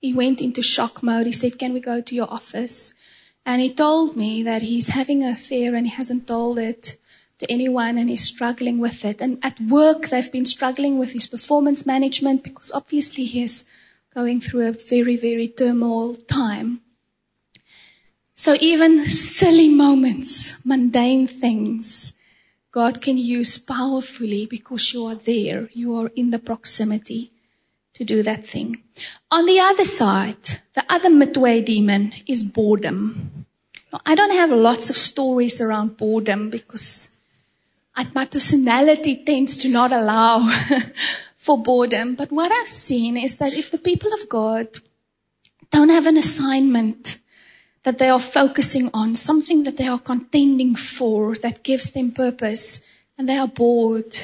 he 0.00 0.12
went 0.12 0.40
into 0.40 0.62
shock 0.62 1.02
mode. 1.02 1.26
He 1.26 1.32
said, 1.32 1.58
can 1.58 1.72
we 1.72 1.80
go 1.80 2.00
to 2.00 2.14
your 2.14 2.30
office? 2.30 2.94
And 3.44 3.60
he 3.60 3.74
told 3.74 4.16
me 4.16 4.42
that 4.44 4.62
he's 4.62 4.88
having 4.88 5.22
an 5.22 5.30
affair 5.30 5.74
and 5.74 5.86
he 5.86 5.92
hasn't 5.92 6.26
told 6.26 6.58
it 6.58 6.96
to 7.38 7.50
anyone 7.50 7.98
and 7.98 8.08
he's 8.08 8.22
struggling 8.22 8.78
with 8.78 9.04
it. 9.04 9.20
And 9.20 9.38
at 9.42 9.60
work, 9.60 10.08
they've 10.08 10.30
been 10.30 10.44
struggling 10.44 10.98
with 10.98 11.12
his 11.12 11.26
performance 11.26 11.84
management 11.84 12.44
because 12.44 12.70
obviously 12.70 13.24
he's 13.24 13.66
going 14.14 14.40
through 14.40 14.68
a 14.68 14.72
very, 14.72 15.16
very 15.16 15.48
turmoil 15.48 16.14
time. 16.14 16.82
So 18.34 18.56
even 18.60 19.04
silly 19.06 19.68
moments, 19.68 20.54
mundane 20.64 21.26
things, 21.26 22.14
God 22.70 23.02
can 23.02 23.18
use 23.18 23.58
powerfully 23.58 24.46
because 24.46 24.94
you 24.94 25.04
are 25.06 25.14
there. 25.14 25.68
You 25.72 25.96
are 25.96 26.10
in 26.14 26.30
the 26.30 26.38
proximity 26.38 27.31
to 27.94 28.04
do 28.04 28.22
that 28.22 28.44
thing. 28.44 28.82
On 29.30 29.46
the 29.46 29.60
other 29.60 29.84
side, 29.84 30.60
the 30.74 30.84
other 30.88 31.10
midway 31.10 31.60
demon 31.60 32.12
is 32.26 32.42
boredom. 32.42 33.46
Now, 33.92 34.00
I 34.06 34.14
don't 34.14 34.32
have 34.32 34.50
lots 34.50 34.90
of 34.90 34.96
stories 34.96 35.60
around 35.60 35.96
boredom 35.96 36.50
because 36.50 37.10
my 38.14 38.24
personality 38.24 39.22
tends 39.24 39.56
to 39.58 39.68
not 39.68 39.92
allow 39.92 40.48
for 41.36 41.62
boredom. 41.62 42.14
But 42.14 42.32
what 42.32 42.50
I've 42.50 42.68
seen 42.68 43.16
is 43.16 43.36
that 43.36 43.52
if 43.52 43.70
the 43.70 43.78
people 43.78 44.12
of 44.14 44.28
God 44.28 44.68
don't 45.70 45.90
have 45.90 46.06
an 46.06 46.16
assignment 46.16 47.18
that 47.82 47.98
they 47.98 48.08
are 48.08 48.20
focusing 48.20 48.90
on, 48.94 49.14
something 49.14 49.64
that 49.64 49.76
they 49.76 49.88
are 49.88 49.98
contending 49.98 50.74
for 50.74 51.34
that 51.36 51.64
gives 51.64 51.90
them 51.90 52.12
purpose, 52.12 52.80
and 53.18 53.28
they 53.28 53.36
are 53.36 53.48
bored, 53.48 54.16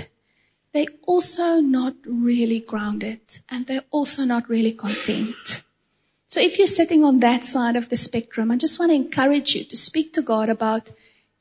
they're 0.72 0.87
also 1.07 1.61
not 1.61 1.94
really 2.04 2.61
grounded 2.61 3.20
and 3.48 3.66
they're 3.66 3.85
also 3.90 4.24
not 4.24 4.48
really 4.48 4.72
content. 4.72 5.62
So 6.26 6.40
if 6.40 6.59
you're 6.59 6.66
sitting 6.66 7.04
on 7.04 7.20
that 7.20 7.44
side 7.44 7.74
of 7.74 7.88
the 7.88 7.96
spectrum, 7.96 8.50
I 8.50 8.57
just 8.57 8.78
want 8.78 8.90
to 8.90 8.96
encourage 8.96 9.54
you 9.54 9.64
to 9.64 9.76
speak 9.76 10.12
to 10.12 10.22
God 10.22 10.50
about 10.50 10.90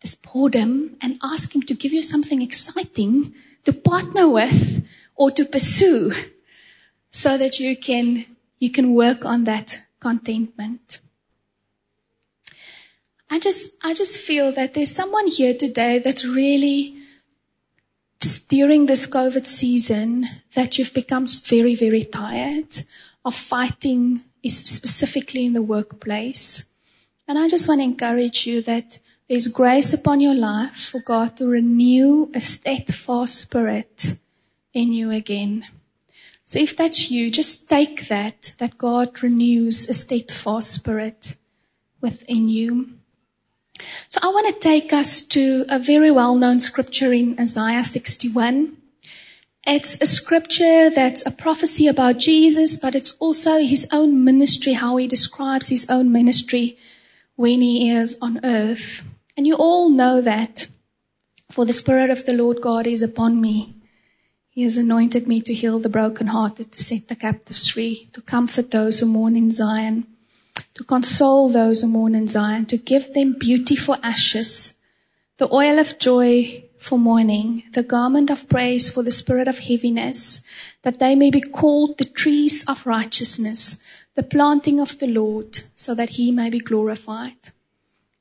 this 0.01 0.15
boredom 0.15 0.95
and 1.01 1.19
ask 1.21 1.53
Him 1.53 1.61
to 1.63 1.73
give 1.73 1.91
you 1.91 2.03
something 2.03 2.41
exciting 2.41 3.33
to 3.65 3.73
partner 3.73 4.29
with 4.29 4.85
or 5.15 5.29
to 5.31 5.43
pursue 5.43 6.13
so 7.11 7.37
that 7.37 7.59
you 7.59 7.75
can, 7.75 8.25
you 8.59 8.71
can 8.71 8.93
work 8.93 9.25
on 9.25 9.43
that 9.43 9.81
contentment. 9.99 10.99
I 13.29 13.39
just, 13.39 13.73
I 13.83 13.93
just 13.93 14.17
feel 14.19 14.53
that 14.53 14.73
there's 14.73 14.91
someone 14.91 15.27
here 15.27 15.53
today 15.53 15.99
that's 15.99 16.23
really 16.23 16.95
during 18.49 18.85
this 18.85 19.07
COVID 19.07 19.45
season 19.45 20.25
that 20.55 20.77
you've 20.77 20.93
become 20.93 21.27
very, 21.27 21.75
very 21.75 22.03
tired 22.03 22.83
of 23.23 23.35
fighting 23.35 24.21
specifically 24.47 25.45
in 25.45 25.53
the 25.53 25.61
workplace. 25.61 26.65
And 27.27 27.37
I 27.37 27.47
just 27.49 27.67
want 27.67 27.81
to 27.81 27.83
encourage 27.83 28.47
you 28.47 28.61
that 28.63 28.99
there's 29.27 29.47
grace 29.47 29.91
upon 29.91 30.21
your 30.21 30.35
life 30.35 30.89
for 30.89 31.01
God 31.01 31.35
to 31.37 31.47
renew 31.47 32.31
a 32.33 32.39
steadfast 32.39 33.35
spirit 33.35 34.17
in 34.73 34.93
you 34.93 35.11
again. 35.11 35.65
So 36.45 36.59
if 36.59 36.77
that's 36.77 37.11
you, 37.11 37.29
just 37.29 37.67
take 37.67 38.07
that, 38.07 38.53
that 38.57 38.77
God 38.77 39.21
renews 39.21 39.89
a 39.89 39.93
steadfast 39.93 40.71
spirit 40.71 41.35
within 41.99 42.47
you. 42.47 42.96
So 44.09 44.19
I 44.23 44.27
want 44.29 44.47
to 44.53 44.59
take 44.59 44.93
us 44.93 45.21
to 45.21 45.65
a 45.69 45.79
very 45.79 46.11
well-known 46.11 46.59
scripture 46.59 47.13
in 47.13 47.39
Isaiah 47.39 47.83
61. 47.83 48.77
It's 49.65 49.97
a 49.99 50.05
scripture 50.05 50.89
that's 50.89 51.25
a 51.25 51.31
prophecy 51.31 51.87
about 51.87 52.17
Jesus, 52.17 52.77
but 52.77 52.95
it's 52.95 53.11
also 53.19 53.59
his 53.59 53.87
own 53.91 54.23
ministry, 54.23 54.73
how 54.73 54.95
he 54.97 55.07
describes 55.07 55.69
his 55.69 55.85
own 55.89 56.11
ministry 56.11 56.77
when 57.35 57.61
he 57.61 57.91
is 57.91 58.17
on 58.21 58.39
earth. 58.43 59.03
And 59.35 59.45
you 59.45 59.55
all 59.55 59.89
know 59.89 60.21
that. 60.21 60.67
For 61.51 61.65
the 61.65 61.73
Spirit 61.73 62.09
of 62.09 62.25
the 62.25 62.33
Lord 62.33 62.61
God 62.61 62.87
is 62.87 63.01
upon 63.01 63.39
me. 63.39 63.73
He 64.49 64.63
has 64.63 64.75
anointed 64.75 65.27
me 65.27 65.41
to 65.41 65.53
heal 65.53 65.79
the 65.79 65.89
brokenhearted, 65.89 66.71
to 66.71 66.83
set 66.83 67.07
the 67.07 67.15
captives 67.15 67.69
free, 67.69 68.09
to 68.13 68.21
comfort 68.21 68.71
those 68.71 68.99
who 68.99 69.05
mourn 69.05 69.35
in 69.35 69.51
Zion, 69.51 70.07
to 70.73 70.83
console 70.83 71.49
those 71.49 71.81
who 71.81 71.87
mourn 71.87 72.15
in 72.15 72.27
Zion, 72.27 72.65
to 72.67 72.77
give 72.77 73.13
them 73.13 73.33
beauty 73.37 73.75
for 73.75 73.97
ashes, 74.03 74.73
the 75.37 75.51
oil 75.53 75.79
of 75.79 75.99
joy 75.99 76.63
for 76.77 76.97
mourning, 76.99 77.63
the 77.73 77.83
garment 77.83 78.29
of 78.29 78.47
praise 78.49 78.89
for 78.89 79.03
the 79.03 79.11
spirit 79.11 79.47
of 79.47 79.59
heaviness, 79.59 80.41
that 80.83 80.99
they 80.99 81.15
may 81.15 81.29
be 81.29 81.41
called 81.41 81.97
the 81.97 82.05
trees 82.05 82.63
of 82.67 82.85
righteousness, 82.85 83.83
the 84.15 84.23
planting 84.23 84.79
of 84.79 84.97
the 84.99 85.07
Lord, 85.07 85.61
so 85.75 85.93
that 85.95 86.11
he 86.11 86.31
may 86.31 86.49
be 86.49 86.59
glorified. 86.59 87.51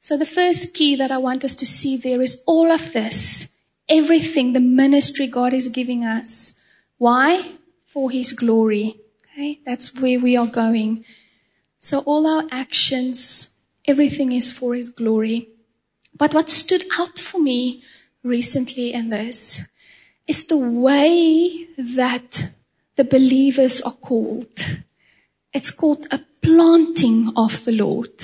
So 0.00 0.16
the 0.16 0.26
first 0.26 0.74
key 0.74 0.94
that 0.96 1.10
I 1.10 1.18
want 1.18 1.44
us 1.44 1.54
to 1.56 1.66
see 1.66 1.96
there 1.96 2.22
is 2.22 2.42
all 2.46 2.70
of 2.70 2.92
this, 2.92 3.52
everything, 3.88 4.52
the 4.52 4.60
ministry 4.60 5.26
God 5.26 5.52
is 5.52 5.68
giving 5.68 6.04
us. 6.04 6.54
Why? 6.98 7.42
For 7.86 8.10
his 8.10 8.32
glory. 8.32 9.00
Okay? 9.32 9.60
That's 9.64 9.94
where 10.00 10.20
we 10.20 10.36
are 10.36 10.46
going. 10.46 11.04
So 11.86 12.00
all 12.00 12.26
our 12.26 12.42
actions, 12.50 13.50
everything 13.84 14.32
is 14.32 14.50
for 14.50 14.74
his 14.74 14.90
glory. 14.90 15.50
But 16.18 16.34
what 16.34 16.50
stood 16.50 16.82
out 16.98 17.16
for 17.16 17.40
me 17.40 17.84
recently 18.24 18.92
in 18.92 19.10
this 19.10 19.60
is 20.26 20.46
the 20.48 20.56
way 20.56 21.68
that 21.78 22.50
the 22.96 23.04
believers 23.04 23.80
are 23.82 23.92
called. 23.92 24.66
It's 25.52 25.70
called 25.70 26.08
a 26.10 26.18
planting 26.42 27.32
of 27.36 27.64
the 27.64 27.76
Lord. 27.76 28.20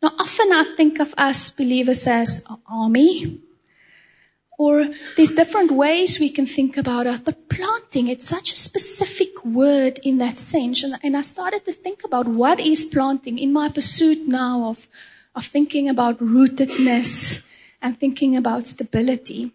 Now, 0.00 0.12
often 0.16 0.52
I 0.52 0.62
think 0.62 1.00
of 1.00 1.12
us 1.18 1.50
believers 1.50 2.06
as 2.06 2.44
an 2.48 2.58
army, 2.70 3.40
or 4.58 4.88
there's 5.16 5.30
different 5.30 5.70
ways 5.70 6.18
we 6.18 6.28
can 6.28 6.44
think 6.44 6.76
about 6.76 7.06
it, 7.06 7.24
but 7.24 7.48
planting, 7.48 8.08
it's 8.08 8.28
such 8.28 8.52
a 8.52 8.56
specific 8.56 9.44
word 9.44 10.00
in 10.02 10.18
that 10.18 10.38
sense. 10.38 10.82
And, 10.82 10.98
and 11.02 11.16
I 11.16 11.22
started 11.22 11.64
to 11.64 11.72
think 11.72 12.02
about 12.04 12.26
what 12.26 12.58
is 12.58 12.84
planting 12.84 13.38
in 13.38 13.52
my 13.52 13.70
pursuit 13.70 14.26
now 14.26 14.64
of, 14.64 14.88
of 15.34 15.46
thinking 15.46 15.88
about 15.88 16.18
rootedness 16.18 17.44
and 17.80 17.98
thinking 17.98 18.36
about 18.36 18.66
stability. 18.66 19.52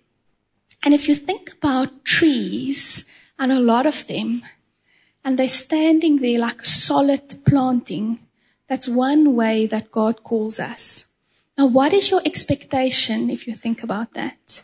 And 0.85 0.93
if 0.93 1.07
you 1.09 1.15
think 1.15 1.51
about 1.51 2.05
trees, 2.05 3.05
and 3.39 3.51
a 3.51 3.59
lot 3.59 3.85
of 3.85 4.07
them, 4.07 4.43
and 5.23 5.37
they're 5.37 5.49
standing 5.49 6.17
there 6.17 6.39
like 6.39 6.61
a 6.61 6.65
solid 6.65 7.43
planting, 7.45 8.19
that's 8.67 8.87
one 8.87 9.35
way 9.35 9.65
that 9.67 9.91
God 9.91 10.23
calls 10.23 10.59
us. 10.59 11.05
Now, 11.57 11.65
what 11.67 11.93
is 11.93 12.09
your 12.09 12.21
expectation 12.25 13.29
if 13.29 13.47
you 13.47 13.53
think 13.53 13.83
about 13.83 14.13
that? 14.13 14.63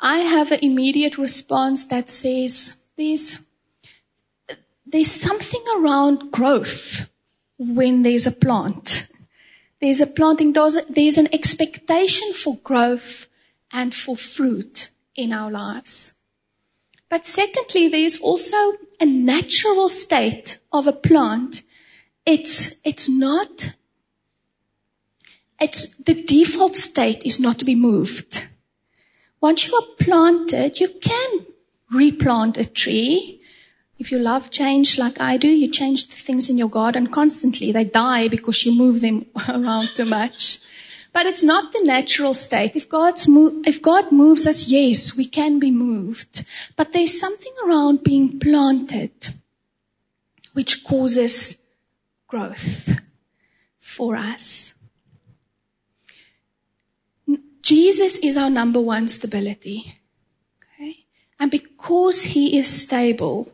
I 0.00 0.18
have 0.18 0.52
an 0.52 0.60
immediate 0.62 1.18
response 1.18 1.84
that 1.86 2.08
says 2.08 2.82
there's, 2.96 3.38
there's 4.86 5.10
something 5.10 5.62
around 5.76 6.30
growth 6.30 7.08
when 7.58 8.02
there's 8.02 8.26
a 8.26 8.32
plant. 8.32 9.08
There's 9.80 10.00
a 10.00 10.06
planting, 10.06 10.52
there's 10.52 11.18
an 11.18 11.32
expectation 11.32 12.32
for 12.32 12.56
growth 12.58 13.26
and 13.72 13.94
for 13.94 14.16
fruit 14.16 14.90
in 15.14 15.32
our 15.32 15.50
lives. 15.50 16.14
But 17.08 17.26
secondly, 17.26 17.88
there's 17.88 18.18
also 18.18 18.56
a 19.00 19.06
natural 19.06 19.88
state 19.88 20.58
of 20.72 20.86
a 20.86 20.92
plant. 20.92 21.62
It's, 22.26 22.76
it's 22.84 23.08
not, 23.08 23.74
it's, 25.60 25.94
the 25.96 26.22
default 26.22 26.76
state 26.76 27.22
is 27.24 27.40
not 27.40 27.58
to 27.58 27.64
be 27.64 27.74
moved. 27.74 28.46
Once 29.40 29.66
you 29.66 29.74
are 29.74 29.94
planted, 29.98 30.80
you 30.80 30.88
can 31.00 31.46
replant 31.92 32.58
a 32.58 32.64
tree. 32.64 33.40
If 33.98 34.12
you 34.12 34.18
love 34.18 34.50
change 34.50 34.98
like 34.98 35.20
I 35.20 35.36
do, 35.36 35.48
you 35.48 35.68
change 35.68 36.08
the 36.08 36.16
things 36.16 36.50
in 36.50 36.58
your 36.58 36.68
garden 36.68 37.08
constantly. 37.08 37.72
They 37.72 37.84
die 37.84 38.28
because 38.28 38.64
you 38.64 38.76
move 38.76 39.00
them 39.00 39.26
around 39.48 39.90
too 39.94 40.04
much. 40.04 40.60
But 41.12 41.26
it's 41.26 41.42
not 41.42 41.72
the 41.72 41.82
natural 41.84 42.34
state. 42.34 42.76
If, 42.76 42.90
mo- 42.92 43.62
if 43.64 43.82
God 43.82 44.12
moves 44.12 44.46
us, 44.46 44.68
yes, 44.68 45.16
we 45.16 45.24
can 45.24 45.58
be 45.58 45.70
moved. 45.70 46.44
But 46.76 46.92
there's 46.92 47.18
something 47.18 47.52
around 47.64 48.04
being 48.04 48.38
planted 48.38 49.10
which 50.52 50.84
causes 50.84 51.56
growth 52.26 53.00
for 53.78 54.16
us. 54.16 54.74
Jesus 57.68 58.16
is 58.20 58.38
our 58.38 58.48
number 58.48 58.80
one 58.80 59.08
stability. 59.08 59.98
Okay? 60.62 61.04
And 61.38 61.50
because 61.50 62.22
he 62.22 62.56
is 62.58 62.66
stable, 62.66 63.52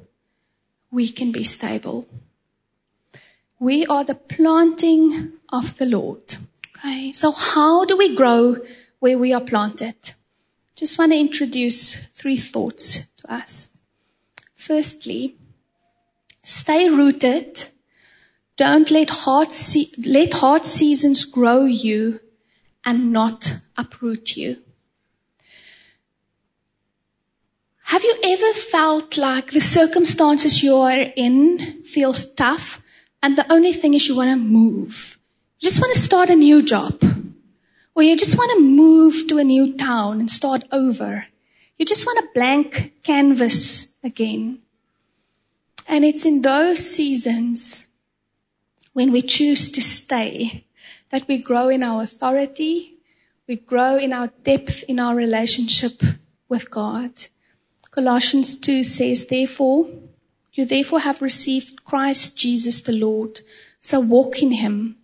we 0.93 1.09
can 1.09 1.33
be 1.33 1.43
stable. 1.43 2.07
We 3.59 3.85
are 3.87 4.05
the 4.05 4.15
planting 4.15 5.33
of 5.49 5.77
the 5.79 5.87
Lord. 5.87 6.37
Okay? 6.79 7.11
So 7.11 7.33
how 7.33 7.87
do 7.87 7.97
we 7.97 8.15
grow 8.15 8.59
where 9.01 9.19
we 9.19 9.33
are 9.33 9.41
planted? 9.41 9.97
Just 10.77 10.97
want 10.97 11.11
to 11.11 11.19
introduce 11.19 11.97
three 12.15 12.37
thoughts 12.37 13.09
to 13.17 13.33
us. 13.33 13.71
Firstly, 14.55 15.35
stay 16.45 16.89
rooted. 16.89 17.65
Don't 18.57 18.93
let 18.93 19.11
hard, 19.11 19.51
se- 19.51 19.91
let 20.07 20.35
hard 20.35 20.65
seasons 20.65 21.25
grow 21.25 21.65
you 21.65 22.21
and 22.85 23.13
not 23.13 23.61
uproot 23.77 24.37
you. 24.37 24.59
Have 27.85 28.03
you 28.03 28.15
ever 28.25 28.53
felt 28.53 29.17
like 29.17 29.51
the 29.51 29.61
circumstances 29.61 30.63
you 30.63 30.77
are 30.77 31.13
in 31.17 31.83
feels 31.85 32.27
tough 32.35 32.83
and 33.23 33.37
the 33.39 33.51
only 33.53 33.73
thing 33.73 33.95
is 33.95 34.09
you 34.09 34.17
want 34.17 34.31
to 34.31 34.37
move? 34.37 35.19
You 35.61 35.69
just 35.69 35.81
want 35.81 35.95
to 35.95 36.01
start 36.01 36.31
a 36.31 36.35
new 36.35 36.63
job. 36.63 37.03
Or 37.95 38.03
you 38.03 38.17
just 38.17 38.37
want 38.37 38.51
to 38.53 38.61
move 38.61 39.29
to 39.29 39.39
a 39.39 39.45
new 39.45 39.77
town 39.77 40.19
and 40.19 40.31
start 40.31 40.65
over. 40.73 41.27
You 41.77 41.87
just 41.87 42.05
want 42.07 42.19
a 42.25 42.29
blank 42.35 42.95
canvas 43.03 43.95
again. 44.03 44.59
And 45.87 46.05
it's 46.05 46.25
in 46.25 46.43
those 46.43 46.79
seasons 46.79 47.87
when 48.93 49.13
we 49.13 49.23
choose 49.23 49.71
to 49.71 49.83
stay 49.83 50.67
that 51.15 51.29
we 51.29 51.39
grow 51.39 51.69
in 51.69 51.85
our 51.85 52.03
authority, 52.03 52.97
we 53.47 53.55
grow 53.55 53.97
in 53.97 54.13
our 54.13 54.27
depth 54.43 54.83
in 54.89 54.99
our 54.99 55.15
relationship 55.15 56.03
with 56.49 56.73
God. 56.73 57.13
Colossians 57.93 58.59
2 58.59 58.83
says, 58.83 59.29
therefore, 59.29 59.89
you 60.55 60.65
therefore 60.65 60.99
have 60.99 61.23
received 61.23 61.85
Christ 61.85 62.37
Jesus 62.37 62.81
the 62.81 62.93
Lord. 62.93 63.43
So 63.79 64.01
walk 64.01 64.43
in 64.43 64.51
him, 64.51 64.97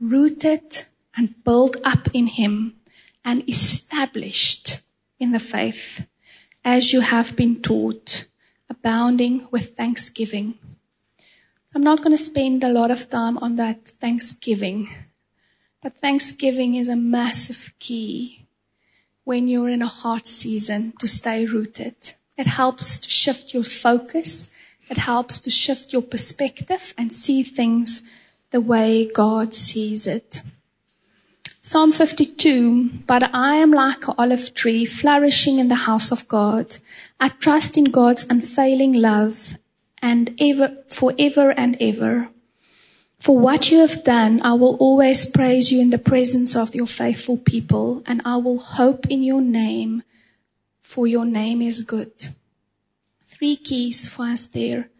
rooted 0.00 0.84
and 1.14 1.34
built 1.44 1.76
up 1.84 2.08
in 2.14 2.28
him 2.28 2.76
and 3.22 3.46
established 3.46 4.80
in 5.20 5.32
the 5.32 5.38
faith 5.38 6.06
as 6.64 6.94
you 6.94 7.02
have 7.02 7.36
been 7.36 7.60
taught, 7.60 8.24
abounding 8.70 9.48
with 9.50 9.76
thanksgiving. 9.76 10.54
I'm 11.74 11.82
not 11.82 12.00
going 12.02 12.16
to 12.16 12.24
spend 12.24 12.64
a 12.64 12.72
lot 12.72 12.90
of 12.90 13.10
time 13.10 13.36
on 13.36 13.56
that 13.56 13.86
thanksgiving 13.86 14.88
but 15.82 15.98
Thanksgiving 15.98 16.76
is 16.76 16.88
a 16.88 16.96
massive 16.96 17.72
key 17.80 18.46
when 19.24 19.48
you're 19.48 19.68
in 19.68 19.82
a 19.82 19.86
hard 19.86 20.26
season 20.26 20.92
to 21.00 21.08
stay 21.08 21.44
rooted. 21.44 21.96
It 22.38 22.46
helps 22.46 22.98
to 22.98 23.10
shift 23.10 23.52
your 23.52 23.64
focus. 23.64 24.50
It 24.88 24.98
helps 24.98 25.40
to 25.40 25.50
shift 25.50 25.92
your 25.92 26.02
perspective 26.02 26.94
and 26.96 27.12
see 27.12 27.42
things 27.42 28.02
the 28.50 28.60
way 28.60 29.10
God 29.12 29.54
sees 29.54 30.06
it. 30.06 30.40
Psalm 31.60 31.92
52, 31.92 32.90
but 33.06 33.34
I 33.34 33.56
am 33.56 33.70
like 33.70 34.08
an 34.08 34.14
olive 34.18 34.52
tree 34.54 34.84
flourishing 34.84 35.58
in 35.58 35.68
the 35.68 35.86
house 35.86 36.10
of 36.10 36.26
God. 36.26 36.76
I 37.20 37.28
trust 37.28 37.76
in 37.76 37.84
God's 37.84 38.26
unfailing 38.28 38.94
love 38.94 39.58
and 40.00 40.34
ever, 40.40 40.76
forever 40.88 41.50
and 41.50 41.76
ever. 41.80 42.31
For 43.22 43.38
what 43.38 43.70
you 43.70 43.78
have 43.78 44.02
done, 44.02 44.42
I 44.42 44.54
will 44.54 44.74
always 44.78 45.24
praise 45.24 45.70
you 45.70 45.80
in 45.80 45.90
the 45.90 45.98
presence 46.12 46.56
of 46.56 46.74
your 46.74 46.88
faithful 46.88 47.38
people, 47.38 48.02
and 48.04 48.20
I 48.24 48.38
will 48.38 48.58
hope 48.58 49.06
in 49.06 49.22
your 49.22 49.40
name, 49.40 50.02
for 50.80 51.06
your 51.06 51.24
name 51.24 51.62
is 51.62 51.82
good. 51.82 52.34
Three 53.28 53.54
keys 53.54 54.08
for 54.08 54.24
us 54.24 54.46
there. 54.48 54.90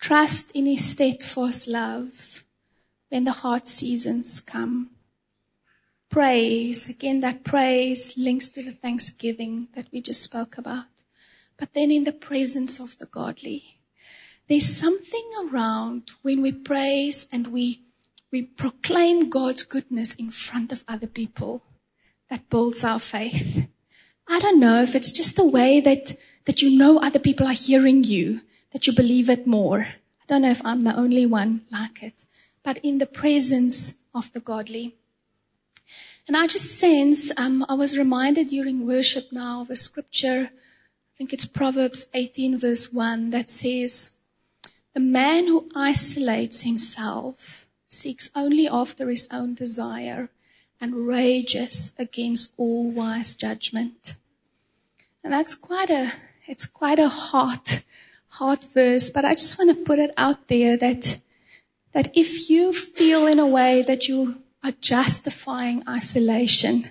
Trust 0.00 0.50
in 0.50 0.66
his 0.66 0.84
steadfast 0.84 1.68
love 1.68 2.42
when 3.08 3.22
the 3.22 3.38
hard 3.46 3.68
seasons 3.68 4.40
come. 4.40 4.90
Praise, 6.08 6.88
again, 6.88 7.20
that 7.20 7.44
praise 7.44 8.14
links 8.16 8.48
to 8.48 8.64
the 8.64 8.72
thanksgiving 8.72 9.68
that 9.74 9.86
we 9.92 10.00
just 10.00 10.24
spoke 10.24 10.58
about. 10.58 11.04
But 11.56 11.74
then 11.74 11.92
in 11.92 12.02
the 12.02 12.12
presence 12.12 12.80
of 12.80 12.98
the 12.98 13.06
godly. 13.06 13.79
There's 14.50 14.76
something 14.76 15.30
around 15.44 16.10
when 16.22 16.42
we 16.42 16.50
praise 16.50 17.28
and 17.30 17.46
we, 17.46 17.82
we 18.32 18.42
proclaim 18.42 19.30
God's 19.30 19.62
goodness 19.62 20.12
in 20.14 20.32
front 20.32 20.72
of 20.72 20.82
other 20.88 21.06
people 21.06 21.62
that 22.28 22.50
builds 22.50 22.82
our 22.82 22.98
faith. 22.98 23.68
I 24.28 24.40
don't 24.40 24.58
know 24.58 24.82
if 24.82 24.96
it's 24.96 25.12
just 25.12 25.36
the 25.36 25.46
way 25.46 25.80
that, 25.82 26.16
that 26.46 26.62
you 26.62 26.76
know 26.76 26.98
other 26.98 27.20
people 27.20 27.46
are 27.46 27.52
hearing 27.52 28.02
you, 28.02 28.40
that 28.72 28.88
you 28.88 28.92
believe 28.92 29.30
it 29.30 29.46
more. 29.46 29.82
I 29.82 30.24
don't 30.26 30.42
know 30.42 30.50
if 30.50 30.66
I'm 30.66 30.80
the 30.80 30.96
only 30.96 31.26
one 31.26 31.60
like 31.70 32.02
it, 32.02 32.24
but 32.64 32.78
in 32.78 32.98
the 32.98 33.06
presence 33.06 33.98
of 34.12 34.32
the 34.32 34.40
godly. 34.40 34.96
And 36.26 36.36
I 36.36 36.48
just 36.48 36.76
sense, 36.76 37.30
um, 37.36 37.64
I 37.68 37.74
was 37.74 37.96
reminded 37.96 38.48
during 38.48 38.84
worship 38.84 39.30
now 39.30 39.60
of 39.60 39.70
a 39.70 39.76
scripture, 39.76 40.50
I 40.52 41.16
think 41.16 41.32
it's 41.32 41.44
Proverbs 41.44 42.06
18 42.14 42.58
verse 42.58 42.92
1 42.92 43.30
that 43.30 43.48
says, 43.48 44.16
the 44.94 45.00
man 45.00 45.46
who 45.46 45.68
isolates 45.74 46.62
himself 46.62 47.66
seeks 47.86 48.30
only 48.34 48.68
after 48.68 49.08
his 49.08 49.28
own 49.30 49.54
desire 49.54 50.30
and 50.80 51.06
rages 51.06 51.92
against 51.98 52.52
all 52.56 52.90
wise 52.90 53.34
judgment. 53.34 54.16
And 55.22 55.32
that's 55.32 55.54
quite 55.54 55.90
a, 55.90 56.12
it's 56.46 56.66
quite 56.66 56.98
a 56.98 57.08
hot, 57.08 57.82
hot 58.28 58.64
verse, 58.64 59.10
but 59.10 59.24
I 59.24 59.34
just 59.34 59.58
want 59.58 59.70
to 59.70 59.84
put 59.84 59.98
it 59.98 60.12
out 60.16 60.48
there 60.48 60.76
that, 60.78 61.20
that 61.92 62.10
if 62.14 62.48
you 62.48 62.72
feel 62.72 63.26
in 63.26 63.38
a 63.38 63.46
way 63.46 63.82
that 63.82 64.08
you 64.08 64.42
are 64.64 64.72
justifying 64.80 65.82
isolation 65.88 66.90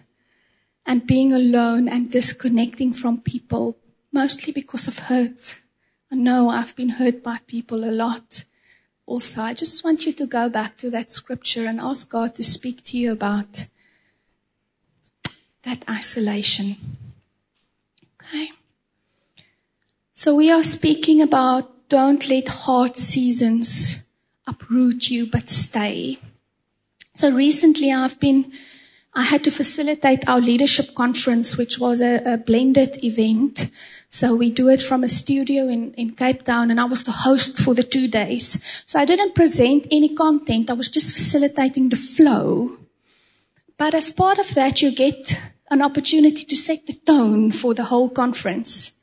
and 0.86 1.08
being 1.08 1.32
alone 1.32 1.88
and 1.88 2.12
disconnecting 2.12 2.94
from 2.94 3.22
people, 3.22 3.78
mostly 4.12 4.54
because 4.54 4.88
of 4.88 5.00
hurt. 5.00 5.62
I 6.12 6.15
know 6.15 6.50
I've 6.50 6.76
been 6.76 6.89
hurt 6.89 7.22
by 7.24 7.38
people 7.45 7.84
a 7.84 7.91
lot. 7.91 8.43
Also, 9.06 9.41
I 9.41 9.54
just 9.54 9.84
want 9.84 10.06
you 10.06 10.13
to 10.13 10.26
go 10.26 10.50
back 10.50 10.78
to 10.78 10.89
that 10.89 11.12
scripture 11.12 11.65
and 11.65 11.80
ask 11.80 12.10
God 12.10 12.36
to 12.36 12.43
speak 12.43 12.84
to 12.86 12.98
you 12.98 13.12
about 13.12 13.67
that 15.63 15.84
isolation. 15.89 16.78
Okay. 18.22 18.52
So 20.13 20.36
we 20.36 20.52
are 20.52 20.63
speaking 20.63 21.22
about 21.22 21.89
don't 21.89 22.28
let 22.30 22.48
hard 22.50 22.98
seasons 22.98 24.06
uproot 24.45 25.10
you, 25.10 25.26
but 25.26 25.50
stay. 25.50 26.19
So 27.15 27.32
recently 27.32 27.91
I've 27.91 28.19
been, 28.19 28.52
I 29.13 29.24
had 29.24 29.43
to 29.45 29.52
facilitate 29.52 30.28
our 30.28 30.39
leadership 30.39 30.93
conference, 30.95 31.58
which 31.58 31.80
was 31.80 32.02
a, 32.02 32.34
a 32.34 32.38
blended 32.38 33.04
event. 33.04 33.72
So 34.12 34.36
we 34.36 34.50
do 34.50 34.69
it 34.69 34.82
from 34.82 35.04
a 35.04 35.08
studio 35.08 35.67
in, 35.67 35.93
in 35.93 36.15
Cape 36.15 36.43
Town 36.43 36.72
and 36.72 36.82
I 36.82 36.86
was 36.86 37.04
the 37.04 37.12
host 37.12 37.60
for 37.60 37.76
the 37.76 37.84
two 37.84 38.08
days. 38.08 38.62
So 38.88 39.00
I 39.00 39.06
didn't 39.06 39.36
present 39.36 39.86
any 39.91 40.15
content. 40.15 40.72
I 40.72 40.74
was 40.74 40.89
just 40.89 41.13
facilitating 41.13 41.89
the 41.89 41.95
flow. 41.95 42.78
But 43.78 43.93
as 43.93 44.12
part 44.12 44.39
of 44.39 44.56
that, 44.56 44.82
you 44.82 44.91
get 44.91 45.39
an 45.69 45.84
opportunity 45.84 46.43
to 46.43 46.56
set 46.56 46.88
the 46.88 46.93
tone 46.93 47.52
for 47.52 47.76
the 47.76 47.86
whole 47.86 48.10
conference. 48.10 48.93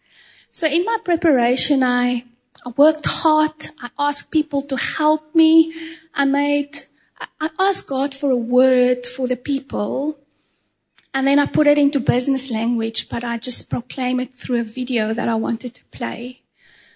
So 0.50 0.66
in 0.66 0.84
my 0.84 0.98
preparation, 1.04 1.84
I, 1.84 2.24
I 2.66 2.72
worked 2.76 3.06
hard. 3.06 3.68
I 3.80 3.90
asked 3.98 4.32
people 4.32 4.62
to 4.62 4.76
help 4.76 5.36
me. 5.36 5.72
I 6.14 6.24
made, 6.24 6.80
I 7.40 7.48
asked 7.60 7.86
God 7.86 8.12
for 8.12 8.32
a 8.32 8.36
word 8.36 9.06
for 9.06 9.28
the 9.28 9.36
people. 9.36 10.18
And 11.16 11.26
then 11.26 11.38
I 11.38 11.46
put 11.46 11.66
it 11.66 11.78
into 11.78 11.98
business 11.98 12.50
language, 12.50 13.08
but 13.08 13.24
I 13.24 13.38
just 13.38 13.70
proclaim 13.70 14.20
it 14.20 14.34
through 14.34 14.60
a 14.60 14.62
video 14.62 15.14
that 15.14 15.30
I 15.30 15.36
wanted 15.36 15.72
to 15.72 15.84
play. 15.86 16.42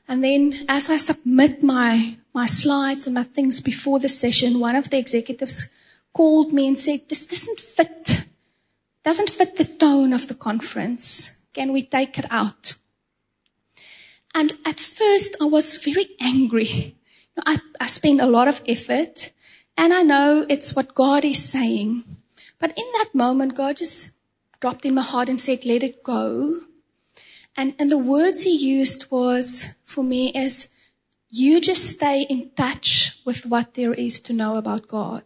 And 0.06 0.22
then 0.22 0.66
as 0.68 0.90
I 0.90 0.98
submit 0.98 1.62
my, 1.62 2.18
my 2.34 2.44
slides 2.44 3.06
and 3.06 3.14
my 3.14 3.22
things 3.22 3.62
before 3.62 3.98
the 3.98 4.10
session, 4.10 4.60
one 4.60 4.76
of 4.76 4.90
the 4.90 4.98
executives 4.98 5.70
called 6.12 6.52
me 6.52 6.66
and 6.66 6.76
said, 6.76 7.08
this 7.08 7.24
doesn't 7.24 7.60
fit 7.60 8.26
doesn't 9.02 9.30
fit 9.30 9.56
the 9.56 9.64
tone 9.64 10.12
of 10.12 10.28
the 10.28 10.34
conference. 10.34 11.38
Can 11.54 11.72
we 11.72 11.80
take 11.80 12.18
it 12.18 12.26
out? 12.30 12.74
And 14.34 14.52
at 14.66 14.80
first 14.80 15.34
I 15.40 15.46
was 15.46 15.78
very 15.78 16.10
angry. 16.20 16.94
I, 17.46 17.58
I 17.80 17.86
spend 17.86 18.20
a 18.20 18.26
lot 18.26 18.48
of 18.48 18.62
effort 18.68 19.30
and 19.78 19.94
I 19.94 20.02
know 20.02 20.44
it's 20.46 20.76
what 20.76 20.94
God 20.94 21.24
is 21.24 21.42
saying. 21.42 22.19
But 22.60 22.78
in 22.78 22.84
that 22.98 23.14
moment, 23.14 23.56
God 23.56 23.78
just 23.78 24.10
dropped 24.60 24.84
in 24.84 24.94
my 24.94 25.02
heart 25.02 25.28
and 25.28 25.40
said, 25.40 25.64
let 25.64 25.82
it 25.82 26.04
go. 26.04 26.60
And, 27.56 27.74
and 27.78 27.90
the 27.90 27.98
words 27.98 28.42
he 28.42 28.54
used 28.54 29.10
was 29.10 29.66
for 29.84 30.04
me 30.04 30.30
is, 30.34 30.68
you 31.30 31.60
just 31.60 31.88
stay 31.88 32.26
in 32.28 32.50
touch 32.56 33.18
with 33.24 33.46
what 33.46 33.74
there 33.74 33.94
is 33.94 34.20
to 34.20 34.32
know 34.32 34.56
about 34.56 34.88
God. 34.88 35.24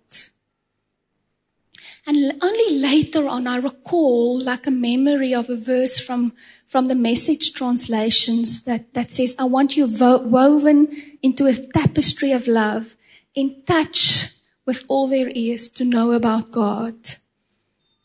And 2.07 2.35
only 2.43 2.79
later 2.79 3.27
on 3.27 3.47
I 3.47 3.57
recall 3.57 4.39
like 4.39 4.67
a 4.67 4.71
memory 4.71 5.35
of 5.35 5.49
a 5.49 5.57
verse 5.57 5.99
from, 5.99 6.35
from 6.67 6.87
the 6.87 6.95
message 6.95 7.55
translations 7.55 8.63
that, 8.65 8.93
that 8.93 9.11
says, 9.11 9.35
I 9.39 9.45
want 9.45 9.77
you 9.77 9.87
wo- 9.87 10.19
woven 10.19 11.19
into 11.23 11.47
a 11.47 11.55
tapestry 11.55 12.33
of 12.33 12.47
love, 12.47 12.95
in 13.35 13.63
touch 13.67 14.29
with 14.67 14.85
all 14.87 15.07
there 15.09 15.29
is 15.29 15.71
to 15.71 15.85
know 15.85 16.13
about 16.13 16.51
God. 16.51 16.95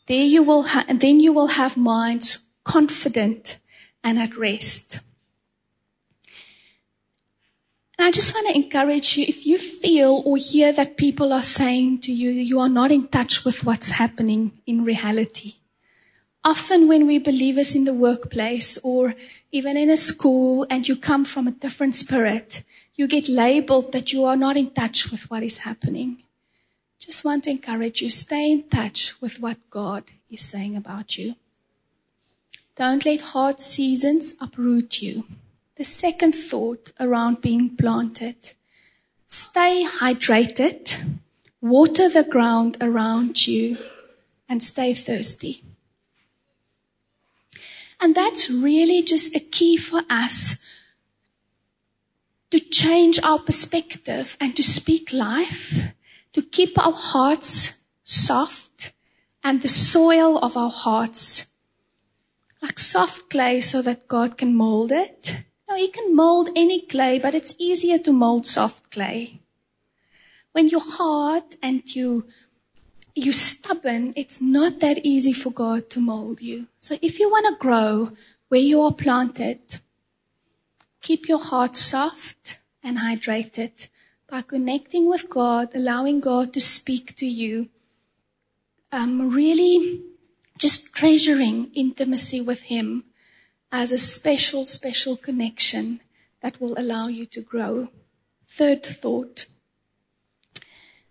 There 0.09 0.25
you 0.25 0.41
will 0.41 0.63
ha- 0.63 0.87
then 0.89 1.19
you 1.19 1.31
will 1.31 1.53
have 1.61 1.77
minds 1.77 2.39
confident 2.63 3.59
and 4.03 4.17
at 4.17 4.35
rest. 4.35 5.01
And 7.95 8.07
I 8.07 8.11
just 8.11 8.33
want 8.33 8.47
to 8.47 8.55
encourage 8.55 9.17
you, 9.17 9.25
if 9.27 9.45
you 9.45 9.59
feel 9.59 10.23
or 10.25 10.37
hear 10.37 10.71
that 10.71 10.97
people 10.97 11.31
are 11.31 11.43
saying 11.43 11.99
to 12.01 12.11
you, 12.11 12.31
you 12.31 12.59
are 12.59 12.69
not 12.69 12.91
in 12.91 13.07
touch 13.07 13.45
with 13.45 13.63
what's 13.63 13.89
happening 13.89 14.59
in 14.65 14.83
reality. 14.83 15.57
Often 16.43 16.87
when 16.87 17.05
we 17.05 17.19
believers 17.19 17.75
in 17.75 17.83
the 17.83 17.93
workplace 17.93 18.79
or 18.79 19.13
even 19.51 19.77
in 19.77 19.91
a 19.91 19.97
school 19.97 20.65
and 20.71 20.87
you 20.87 20.95
come 20.95 21.23
from 21.23 21.47
a 21.47 21.51
different 21.51 21.95
spirit, 21.95 22.63
you 22.95 23.05
get 23.05 23.29
labeled 23.29 23.91
that 23.91 24.11
you 24.11 24.25
are 24.25 24.37
not 24.37 24.57
in 24.57 24.71
touch 24.71 25.11
with 25.11 25.29
what 25.29 25.43
is 25.43 25.59
happening. 25.59 26.23
Just 27.09 27.25
want 27.25 27.45
to 27.45 27.49
encourage 27.49 28.03
you, 28.03 28.11
stay 28.11 28.51
in 28.51 28.69
touch 28.69 29.19
with 29.19 29.39
what 29.39 29.57
God 29.71 30.03
is 30.29 30.41
saying 30.41 30.75
about 30.75 31.17
you. 31.17 31.33
Don't 32.75 33.03
let 33.03 33.21
hard 33.33 33.59
seasons 33.59 34.35
uproot 34.39 35.01
you. 35.01 35.23
The 35.77 35.83
second 35.83 36.33
thought 36.33 36.91
around 36.99 37.41
being 37.41 37.75
planted. 37.75 38.53
Stay 39.27 39.87
hydrated, 39.87 41.17
water 41.61 42.09
the 42.09 42.23
ground 42.23 42.77
around 42.79 43.47
you, 43.47 43.75
and 44.47 44.61
stay 44.61 44.93
thirsty. 44.93 45.63
And 47.99 48.13
that's 48.13 48.51
really 48.51 49.01
just 49.01 49.35
a 49.35 49.39
key 49.39 49.77
for 49.77 50.03
us 50.11 50.59
to 52.51 52.59
change 52.59 53.19
our 53.23 53.39
perspective 53.39 54.37
and 54.39 54.55
to 54.55 54.61
speak 54.61 55.11
life, 55.11 55.95
to 56.33 56.41
keep 56.41 56.77
our 56.77 56.93
hearts 56.93 57.77
soft 58.03 58.93
and 59.43 59.61
the 59.61 59.69
soil 59.69 60.37
of 60.37 60.55
our 60.57 60.69
hearts 60.69 61.45
like 62.61 62.77
soft 62.77 63.29
clay 63.29 63.61
so 63.61 63.81
that 63.81 64.07
God 64.07 64.37
can 64.37 64.53
mold 64.55 64.91
it 64.91 65.43
now, 65.69 65.75
you 65.75 65.91
can 65.91 66.15
mold 66.15 66.49
any 66.55 66.81
clay, 66.81 67.19
but 67.19 67.35
it's 67.35 67.53
easier 67.59 67.99
to 67.99 68.11
mold 68.11 68.47
soft 68.47 68.89
clay. 68.89 69.39
When 70.51 70.67
you're 70.67 70.81
hard 70.81 71.43
and 71.61 71.83
you, 71.95 72.25
you're 73.13 73.33
stubborn, 73.33 74.13
it's 74.15 74.41
not 74.41 74.79
that 74.79 75.05
easy 75.05 75.31
for 75.31 75.51
God 75.51 75.91
to 75.91 75.99
mold 75.99 76.41
you. 76.41 76.67
So 76.79 76.97
if 77.03 77.19
you 77.19 77.29
want 77.29 77.45
to 77.45 77.59
grow 77.63 78.13
where 78.47 78.59
you 78.59 78.81
are 78.81 78.91
planted, 78.91 79.77
keep 81.01 81.29
your 81.29 81.39
heart 81.39 81.75
soft 81.75 82.57
and 82.81 82.97
hydrated 82.97 83.89
by 84.29 84.41
connecting 84.41 85.09
with 85.09 85.29
God, 85.29 85.75
allowing 85.75 86.19
God 86.19 86.53
to 86.53 86.61
speak 86.61 87.15
to 87.17 87.25
you. 87.25 87.69
Um, 88.91 89.29
really 89.29 90.03
just 90.57 90.93
treasuring 90.93 91.71
intimacy 91.73 92.41
with 92.41 92.63
Him 92.63 93.05
as 93.71 93.91
a 93.91 93.97
special, 93.97 94.65
special 94.65 95.15
connection 95.15 96.01
that 96.41 96.59
will 96.59 96.77
allow 96.77 97.07
you 97.07 97.25
to 97.27 97.41
grow. 97.41 97.89
Third 98.47 98.83
thought. 98.83 99.45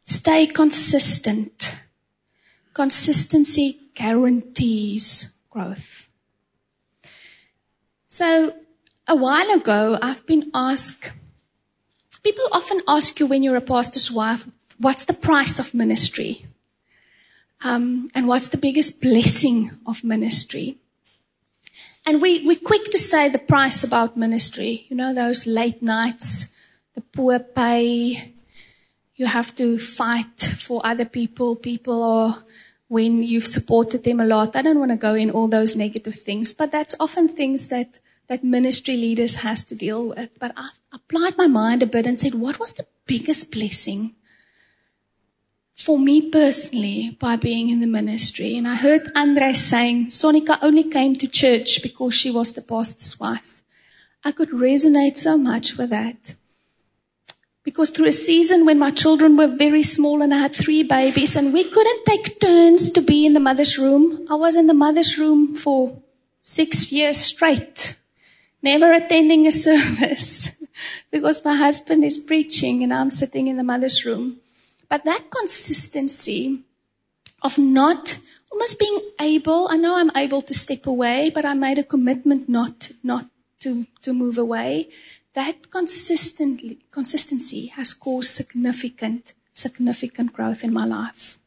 Stay 0.05 0.47
consistent. 0.47 1.77
Consistency 2.75 3.79
guarantees 3.95 5.33
growth. 5.51 6.09
So 8.07 8.55
a 9.07 9.17
while 9.17 9.51
ago, 9.51 9.99
I've 10.03 10.27
been 10.27 10.51
asked, 10.53 11.13
people 12.23 12.45
often 12.53 12.81
ask 12.89 13.21
you 13.21 13.27
when 13.27 13.43
you're 13.43 13.57
a 13.57 13.61
pastor's 13.61 14.11
wife, 14.11 14.47
what's 14.79 15.05
the 15.05 15.15
price 15.15 15.59
of 15.59 15.75
ministry? 15.75 16.47
Um, 17.63 18.11
and 18.15 18.29
what's 18.29 18.49
the 18.49 18.57
biggest 18.57 19.01
blessing 19.01 19.71
of 19.87 20.05
ministry? 20.05 20.79
And 22.07 22.23
we, 22.23 22.47
we're 22.47 22.57
quick 22.57 22.85
to 22.93 22.99
say 22.99 23.29
the 23.29 23.39
price 23.39 23.85
about 23.85 24.17
ministry. 24.17 24.87
You 24.89 24.97
know, 24.97 25.13
those 25.13 25.47
late 25.47 25.83
nights, 25.83 26.53
the 26.95 27.01
poor 27.01 27.39
pay, 27.39 28.33
you 29.17 29.27
have 29.27 29.55
to 29.57 29.79
fight 29.79 30.41
for 30.41 30.81
other 30.85 31.05
people. 31.05 31.57
People 31.57 32.03
are, 32.03 32.45
when 32.87 33.23
you've 33.23 33.47
supported 33.47 34.05
them 34.05 34.21
a 34.21 34.25
lot, 34.25 34.57
I 34.57 34.63
don't 34.63 34.79
want 34.79 34.93
to 34.93 34.97
go 34.97 35.15
in 35.15 35.31
all 35.31 35.49
those 35.49 35.77
negative 35.77 36.15
things, 36.15 36.55
but 36.55 36.71
that's 36.71 36.95
often 36.99 37.29
things 37.29 37.69
that, 37.69 37.99
that 38.29 38.45
ministry 38.45 38.97
leaders 38.97 39.37
has 39.37 39.65
to 39.65 39.75
deal 39.75 40.09
with. 40.09 40.39
But 40.39 40.53
I 40.57 40.71
applied 40.93 41.37
my 41.37 41.47
mind 41.47 41.83
a 41.83 41.87
bit 41.87 42.07
and 42.07 42.19
said, 42.19 42.35
what 42.35 42.59
was 42.59 42.73
the 42.73 42.87
biggest 43.07 43.51
blessing 43.51 44.15
for 45.79 45.97
me 45.97 46.29
personally 46.29 47.17
by 47.21 47.37
being 47.37 47.71
in 47.71 47.79
the 47.79 47.87
ministry. 47.87 48.57
And 48.57 48.67
I 48.67 48.75
heard 48.75 49.13
Andre 49.15 49.53
saying, 49.53 50.09
Sonika 50.09 50.59
only 50.61 50.83
came 50.83 51.15
to 51.17 51.29
church 51.29 51.83
because 51.85 52.15
she 52.15 52.33
was 52.33 52.53
the 52.53 52.63
pastor's 52.63 53.19
wife. 53.21 53.63
I 54.25 54.33
could 54.33 54.51
resonate 54.51 55.17
so 55.17 55.39
much 55.39 55.79
with 55.79 55.91
that. 55.91 56.35
Because 57.63 57.91
through 57.91 58.07
a 58.07 58.13
season 58.13 58.67
when 58.67 58.79
my 58.79 58.91
children 58.91 59.37
were 59.37 59.47
very 59.47 59.85
small 59.85 60.21
and 60.21 60.35
I 60.35 60.39
had 60.39 60.55
three 60.55 60.83
babies 60.83 61.37
and 61.37 61.53
we 61.53 61.63
couldn't 61.63 62.05
take 62.07 62.41
turns 62.41 62.91
to 62.91 63.01
be 63.01 63.25
in 63.25 63.35
the 63.35 63.41
mother's 63.41 63.79
room, 63.79 64.27
I 64.29 64.35
was 64.35 64.57
in 64.57 64.67
the 64.67 64.75
mother's 64.75 65.17
room 65.17 65.55
for 65.55 66.03
six 66.43 66.91
years 66.91 67.19
straight, 67.19 67.97
never 68.63 68.93
attending 68.93 69.47
a 69.47 69.53
service 69.69 70.51
because 71.11 71.45
my 71.45 71.55
husband 71.55 72.05
is 72.05 72.19
preaching 72.19 72.83
and 72.83 72.93
I'm 72.93 73.11
sitting 73.11 73.49
in 73.49 73.57
the 73.57 73.65
mother's 73.65 74.05
room. 74.05 74.39
But 74.89 75.05
that 75.05 75.31
consistency 75.31 76.63
of 77.43 77.59
not 77.59 78.19
almost 78.51 78.79
being 78.79 79.01
able, 79.21 79.69
I 79.71 79.77
know 79.77 79.97
I'm 79.97 80.17
able 80.17 80.43
to 80.43 80.55
step 80.55 80.87
away, 80.87 81.31
but 81.35 81.45
I 81.45 81.55
made 81.55 81.79
a 81.79 81.85
commitment 81.85 82.49
not, 82.49 82.91
not 83.03 83.27
to, 83.61 83.87
to 84.03 84.13
move 84.13 84.39
away. 84.39 84.89
That 85.35 85.71
consistently, 85.71 86.79
consistency 86.91 87.67
has 87.67 87.95
caused 87.95 88.31
significant, 88.31 89.35
significant 89.53 90.33
growth 90.33 90.65
in 90.65 90.73
my 90.73 90.85
life. 90.85 91.39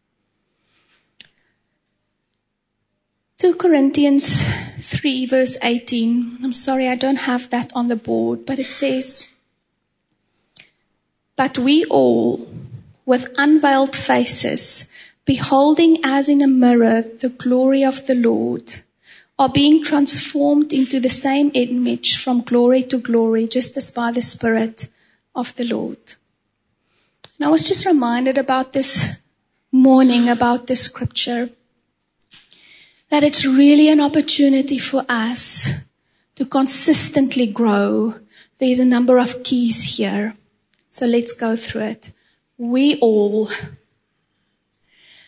2 3.42 3.56
Corinthians 3.56 4.44
3 4.80 5.26
verse 5.26 5.58
18. 5.64 6.42
I'm 6.44 6.54
sorry, 6.54 6.88
I 6.88 6.94
don't 6.94 7.26
have 7.26 7.50
that 7.50 7.72
on 7.74 7.88
the 7.88 7.96
board, 7.96 8.46
but 8.46 8.60
it 8.60 8.68
says, 8.68 9.28
But 11.36 11.58
we 11.58 11.84
all, 11.86 12.48
with 13.04 13.34
unveiled 13.40 13.96
faces, 13.96 14.88
beholding 15.26 15.98
as 16.04 16.30
in 16.30 16.44
a 16.44 16.48
mirror 16.48 17.02
the 17.02 17.30
glory 17.30 17.84
of 17.84 18.06
the 18.06 18.14
Lord, 18.14 18.84
are 19.40 19.50
being 19.50 19.84
transformed 19.84 20.72
into 20.72 21.00
the 21.00 21.10
same 21.10 21.50
image 21.56 22.18
from 22.18 22.42
glory 22.42 22.84
to 22.84 23.00
glory, 23.00 23.48
just 23.48 23.76
as 23.76 23.90
by 23.90 24.12
the 24.12 24.22
Spirit 24.22 24.88
of 25.34 25.56
the 25.56 25.66
Lord. 25.66 26.14
And 27.40 27.48
I 27.48 27.50
was 27.50 27.64
just 27.64 27.88
reminded 27.88 28.38
about 28.38 28.74
this 28.74 29.18
morning, 29.72 30.30
about 30.30 30.68
this 30.68 30.82
scripture, 30.82 31.50
that 33.12 33.24
it's 33.26 33.46
really 33.46 33.90
an 33.90 34.00
opportunity 34.00 34.78
for 34.78 35.06
us 35.10 35.70
to 36.36 36.46
consistently 36.46 37.46
grow. 37.46 38.16
There's 38.58 38.80
a 38.80 38.86
number 38.86 39.20
of 39.20 39.44
keys 39.44 39.98
here. 39.98 40.36
So 40.90 41.06
let's 41.06 41.34
go 41.34 41.58
through 41.58 41.82
it. 41.82 42.12
We 42.58 42.98
all. 43.00 43.52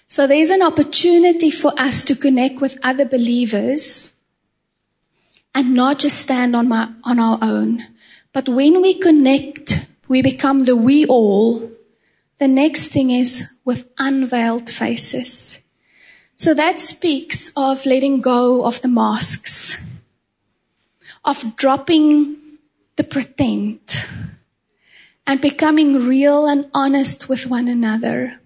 So 0.07 0.27
there's 0.27 0.49
an 0.49 0.61
opportunity 0.61 1.51
for 1.51 1.73
us 1.77 2.03
to 2.05 2.15
connect 2.15 2.61
with 2.61 2.77
other 2.83 3.03
believers 3.03 4.13
and 5.53 5.73
not 5.73 5.99
just 5.99 6.19
stand 6.19 6.55
on 6.55 6.69
my, 6.69 6.89
on 7.03 7.19
our 7.19 7.37
own. 7.41 7.83
But 8.31 8.47
when 8.47 8.81
we 8.81 8.93
connect, 8.93 9.87
we 10.07 10.21
become 10.21 10.63
the 10.63 10.77
we 10.77 11.05
all. 11.05 11.69
The 12.37 12.47
next 12.47 12.87
thing 12.87 13.11
is 13.11 13.49
with 13.65 13.89
unveiled 13.97 14.69
faces. 14.69 15.59
So 16.37 16.53
that 16.53 16.79
speaks 16.79 17.53
of 17.55 17.85
letting 17.85 18.21
go 18.21 18.65
of 18.65 18.81
the 18.81 18.87
masks, 18.87 19.81
of 21.23 21.55
dropping 21.55 22.37
the 22.95 23.03
pretend 23.03 23.79
and 25.25 25.39
becoming 25.39 26.05
real 26.05 26.45
and 26.45 26.69
honest 26.73 27.29
with 27.29 27.47
one 27.47 27.67
another. 27.67 28.39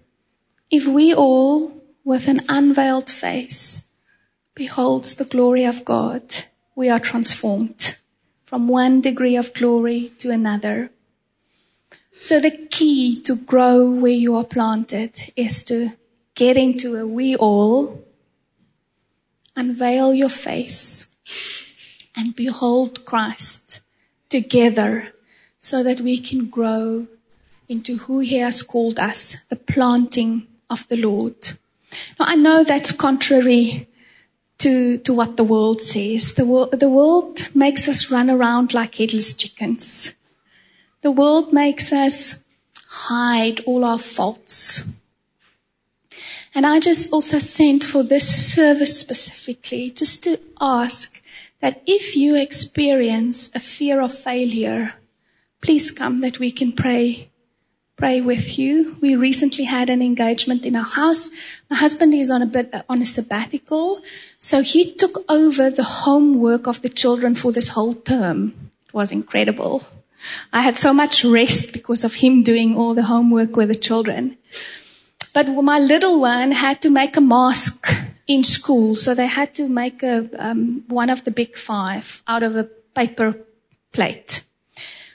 If 0.70 0.86
we 0.86 1.14
all, 1.14 1.82
with 2.04 2.28
an 2.28 2.44
unveiled 2.48 3.10
face, 3.10 3.88
beholds 4.54 5.14
the 5.14 5.24
glory 5.24 5.64
of 5.64 5.84
God, 5.84 6.22
we 6.74 6.88
are 6.88 7.00
transformed 7.00 7.96
from 8.44 8.68
one 8.68 9.00
degree 9.00 9.36
of 9.36 9.52
glory 9.54 10.12
to 10.18 10.30
another. 10.30 10.90
So 12.18 12.40
the 12.40 12.50
key 12.50 13.16
to 13.22 13.36
grow 13.36 13.90
where 13.90 14.12
you 14.12 14.36
are 14.36 14.44
planted 14.44 15.32
is 15.36 15.62
to 15.64 15.90
get 16.38 16.56
into 16.56 16.94
a 16.94 17.04
we 17.04 17.34
all, 17.34 18.00
unveil 19.56 20.14
your 20.14 20.28
face, 20.28 21.08
and 22.16 22.36
behold 22.36 23.04
Christ 23.04 23.80
together 24.30 25.12
so 25.58 25.82
that 25.82 26.00
we 26.00 26.16
can 26.16 26.46
grow 26.46 27.08
into 27.68 27.96
who 27.96 28.20
He 28.20 28.36
has 28.36 28.62
called 28.62 29.00
us, 29.00 29.42
the 29.48 29.56
planting 29.56 30.46
of 30.70 30.86
the 30.86 30.96
Lord. 30.96 31.58
Now, 32.20 32.26
I 32.28 32.36
know 32.36 32.62
that's 32.62 32.92
contrary 32.92 33.88
to, 34.58 34.98
to 34.98 35.12
what 35.12 35.36
the 35.36 35.44
world 35.44 35.80
says. 35.80 36.34
The, 36.34 36.46
wor- 36.46 36.70
the 36.70 36.88
world 36.88 37.52
makes 37.52 37.88
us 37.88 38.12
run 38.12 38.30
around 38.30 38.72
like 38.72 38.94
headless 38.94 39.34
chickens. 39.34 40.14
The 41.00 41.10
world 41.10 41.52
makes 41.52 41.92
us 41.92 42.44
hide 42.86 43.58
all 43.66 43.84
our 43.84 43.98
faults. 43.98 44.84
And 46.58 46.66
I 46.66 46.80
just 46.80 47.12
also 47.12 47.38
sent 47.38 47.84
for 47.84 48.02
this 48.02 48.26
service 48.52 48.98
specifically 48.98 49.92
just 49.92 50.24
to 50.24 50.40
ask 50.60 51.22
that 51.60 51.82
if 51.86 52.16
you 52.16 52.34
experience 52.34 53.54
a 53.54 53.60
fear 53.60 54.00
of 54.00 54.12
failure, 54.12 54.94
please 55.60 55.92
come 55.92 56.18
that 56.18 56.40
we 56.40 56.50
can 56.50 56.72
pray 56.72 57.30
pray 57.96 58.20
with 58.20 58.58
you. 58.58 58.96
We 59.00 59.14
recently 59.14 59.66
had 59.66 59.88
an 59.88 60.02
engagement 60.02 60.66
in 60.66 60.74
our 60.74 60.90
house. 61.00 61.30
My 61.70 61.76
husband 61.76 62.12
is 62.12 62.28
on 62.28 62.42
a 62.42 62.46
bit 62.46 62.74
uh, 62.74 62.82
on 62.88 63.02
a 63.02 63.06
sabbatical, 63.06 64.00
so 64.40 64.60
he 64.60 64.92
took 64.92 65.24
over 65.28 65.70
the 65.70 65.84
homework 65.84 66.66
of 66.66 66.82
the 66.82 66.88
children 66.88 67.36
for 67.36 67.52
this 67.52 67.68
whole 67.68 67.94
term. 67.94 68.72
It 68.88 68.94
was 68.94 69.12
incredible. 69.12 69.84
I 70.52 70.62
had 70.62 70.76
so 70.76 70.92
much 70.92 71.24
rest 71.24 71.72
because 71.72 72.02
of 72.02 72.14
him 72.14 72.42
doing 72.42 72.76
all 72.76 72.94
the 72.94 73.04
homework 73.04 73.54
with 73.54 73.68
the 73.68 73.76
children. 73.76 74.36
But 75.38 75.54
my 75.62 75.78
little 75.78 76.18
one 76.18 76.50
had 76.50 76.82
to 76.82 76.90
make 76.90 77.16
a 77.16 77.20
mask 77.20 77.86
in 78.26 78.42
school, 78.42 78.96
so 78.96 79.14
they 79.14 79.28
had 79.28 79.54
to 79.54 79.68
make 79.68 80.02
a 80.02 80.28
um, 80.36 80.82
one 80.88 81.10
of 81.10 81.22
the 81.22 81.30
big 81.30 81.54
five 81.54 82.24
out 82.26 82.42
of 82.42 82.56
a 82.56 82.64
paper 82.64 83.36
plate. 83.92 84.42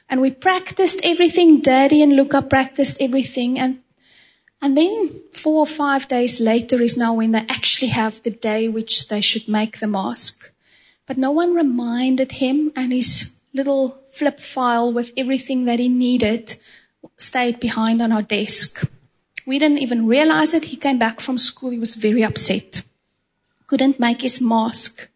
And 0.08 0.22
we 0.22 0.32
practiced 0.32 1.02
everything. 1.04 1.60
Daddy 1.60 2.02
and 2.02 2.16
Luca 2.16 2.42
practiced 2.42 3.02
everything. 3.02 3.60
And, 3.60 3.80
and 4.62 4.78
then 4.78 5.24
four 5.34 5.60
or 5.60 5.66
five 5.66 6.08
days 6.08 6.40
later 6.40 6.82
is 6.82 6.96
now 6.96 7.16
when 7.16 7.34
they 7.34 7.46
actually 7.50 7.90
have 7.90 8.24
the 8.24 8.32
day 8.32 8.70
which 8.70 9.10
they 9.10 9.20
should 9.20 9.50
make 9.50 9.80
the 9.80 9.88
mask. 9.88 10.54
But 11.06 11.18
no 11.18 11.32
one 11.32 11.54
reminded 11.54 12.32
him 12.32 12.72
and 12.78 12.94
his 12.94 13.34
little 13.54 14.00
flip 14.14 14.40
file 14.40 14.94
with 14.94 15.12
everything 15.18 15.66
that 15.66 15.80
he 15.80 15.90
needed 15.90 16.56
stayed 17.18 17.60
behind 17.60 18.02
on 18.02 18.14
our 18.14 18.24
desk. 18.24 18.88
We 19.46 19.60
didn't 19.60 19.80
even 19.80 20.08
realize 20.08 20.54
it. 20.54 20.66
He 20.66 20.78
came 20.78 20.98
back 20.98 21.20
from 21.20 21.38
school. 21.38 21.72
He 21.72 21.80
was 21.80 21.96
very 21.96 22.24
upset. 22.24 22.82
Couldn't 23.68 24.00
make 24.00 24.22
his 24.22 24.40
mask. 24.40 25.10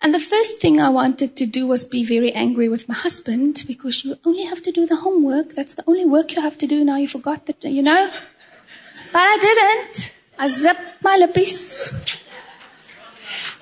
And 0.00 0.14
the 0.14 0.20
first 0.20 0.60
thing 0.60 0.80
I 0.80 0.90
wanted 0.90 1.36
to 1.36 1.46
do 1.46 1.66
was 1.66 1.84
be 1.84 2.04
very 2.04 2.32
angry 2.32 2.68
with 2.68 2.88
my 2.88 2.94
husband 2.94 3.64
because 3.66 4.04
you 4.04 4.16
only 4.24 4.44
have 4.44 4.62
to 4.62 4.70
do 4.70 4.86
the 4.86 4.96
homework. 4.96 5.54
That's 5.54 5.74
the 5.74 5.84
only 5.86 6.04
work 6.04 6.34
you 6.34 6.42
have 6.42 6.58
to 6.58 6.66
do. 6.66 6.84
Now 6.84 6.96
you 6.96 7.08
forgot 7.08 7.46
that, 7.46 7.64
you 7.64 7.82
know? 7.82 8.08
But 9.12 9.22
I 9.22 9.38
didn't. 9.40 10.14
I 10.38 10.48
zipped 10.48 11.02
my 11.02 11.18
lippies. 11.18 11.92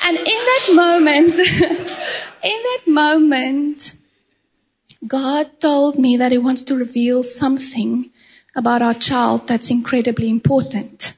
And 0.05 0.18
in 0.18 0.24
that 0.24 0.70
moment, 0.74 1.39
in 2.45 2.62
that 2.68 2.82
moment, 2.87 3.95
God 5.07 5.59
told 5.59 5.99
me 5.99 6.16
that 6.18 6.32
He 6.32 6.39
wants 6.39 6.62
to 6.62 6.76
reveal 6.76 7.22
something 7.22 8.11
about 8.57 8.83
our 8.83 8.95
child 8.95 9.47
that's 9.47 9.71
incredibly 9.71 10.29
important. 10.29 11.13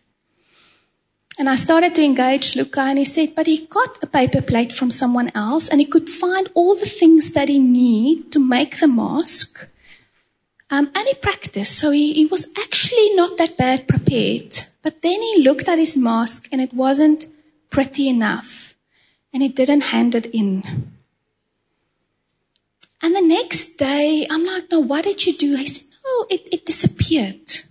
And 1.38 1.48
I 1.48 1.54
started 1.54 1.94
to 1.94 2.02
engage 2.02 2.56
Luca 2.56 2.80
and 2.80 2.98
he 2.98 3.04
said, 3.04 3.36
but 3.36 3.46
he 3.46 3.66
got 3.66 4.02
a 4.02 4.08
paper 4.08 4.42
plate 4.42 4.72
from 4.72 4.90
someone 4.90 5.30
else 5.36 5.68
and 5.68 5.80
he 5.80 5.86
could 5.86 6.10
find 6.10 6.50
all 6.54 6.74
the 6.74 6.84
things 6.84 7.32
that 7.34 7.48
he 7.48 7.60
need 7.60 8.32
to 8.32 8.40
make 8.40 8.80
the 8.80 8.88
mask. 8.88 9.68
Um, 10.68 10.90
and 10.96 11.06
he 11.06 11.14
practiced. 11.14 11.78
So 11.78 11.92
he, 11.92 12.12
he 12.12 12.26
was 12.26 12.48
actually 12.58 13.14
not 13.14 13.38
that 13.38 13.56
bad 13.56 13.86
prepared. 13.86 14.56
But 14.82 15.00
then 15.02 15.22
he 15.22 15.42
looked 15.42 15.68
at 15.68 15.78
his 15.78 15.96
mask 15.96 16.48
and 16.50 16.60
it 16.60 16.74
wasn't 16.74 17.28
pretty 17.70 18.08
enough. 18.08 18.74
And 19.32 19.40
he 19.40 19.48
didn't 19.48 19.82
hand 19.82 20.16
it 20.16 20.26
in. 20.26 20.64
And 23.00 23.14
the 23.14 23.22
next 23.22 23.76
day, 23.76 24.26
I'm 24.28 24.44
like, 24.44 24.64
no, 24.72 24.80
what 24.80 25.04
did 25.04 25.24
you 25.24 25.36
do? 25.36 25.54
He 25.54 25.66
said, 25.66 25.87
no, 26.18 26.26
it, 26.30 26.48
it 26.52 26.66
disappeared. 26.66 27.64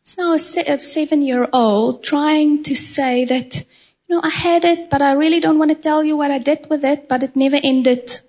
It's 0.00 0.18
now 0.18 0.32
a, 0.32 0.38
se- 0.38 0.66
a 0.66 0.80
seven 0.80 1.22
year 1.22 1.48
old 1.52 2.02
trying 2.02 2.62
to 2.64 2.74
say 2.74 3.24
that, 3.24 3.56
you 3.56 4.14
know, 4.16 4.20
I 4.22 4.30
had 4.30 4.64
it, 4.64 4.90
but 4.90 5.02
I 5.02 5.12
really 5.12 5.40
don't 5.40 5.58
want 5.58 5.70
to 5.70 5.76
tell 5.76 6.04
you 6.04 6.16
what 6.16 6.30
I 6.30 6.38
did 6.38 6.68
with 6.68 6.84
it, 6.84 7.08
but 7.08 7.22
it 7.22 7.36
never 7.36 7.58
ended 7.62 8.20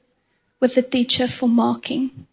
with 0.59 0.75
the 0.75 0.81
teacher 0.81 1.27
for 1.27 1.49
marking. 1.49 2.27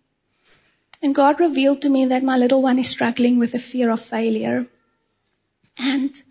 And 1.03 1.14
God 1.14 1.41
revealed 1.41 1.81
to 1.83 1.89
me 1.89 2.05
that 2.07 2.22
my 2.22 2.37
little 2.37 2.62
one 2.62 2.78
is 2.78 2.89
struggling 2.89 3.39
with 3.39 3.53
the 3.53 3.59
fear 3.59 3.91
of 3.91 4.01
failure. 4.01 4.66
And, 5.78 6.22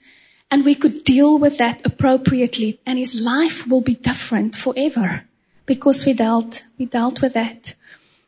and 0.52 0.64
we 0.64 0.76
could 0.76 1.04
deal 1.04 1.40
with 1.40 1.58
that 1.58 1.86
appropriately 1.86 2.80
and 2.86 3.00
his 3.00 3.20
life 3.20 3.68
will 3.68 3.82
be 3.82 3.96
different 3.96 4.56
forever 4.56 5.24
because 5.66 6.06
we 6.06 6.14
dealt, 6.14 6.64
we 6.78 6.86
dealt 6.86 7.22
with 7.22 7.34
that. 7.34 7.74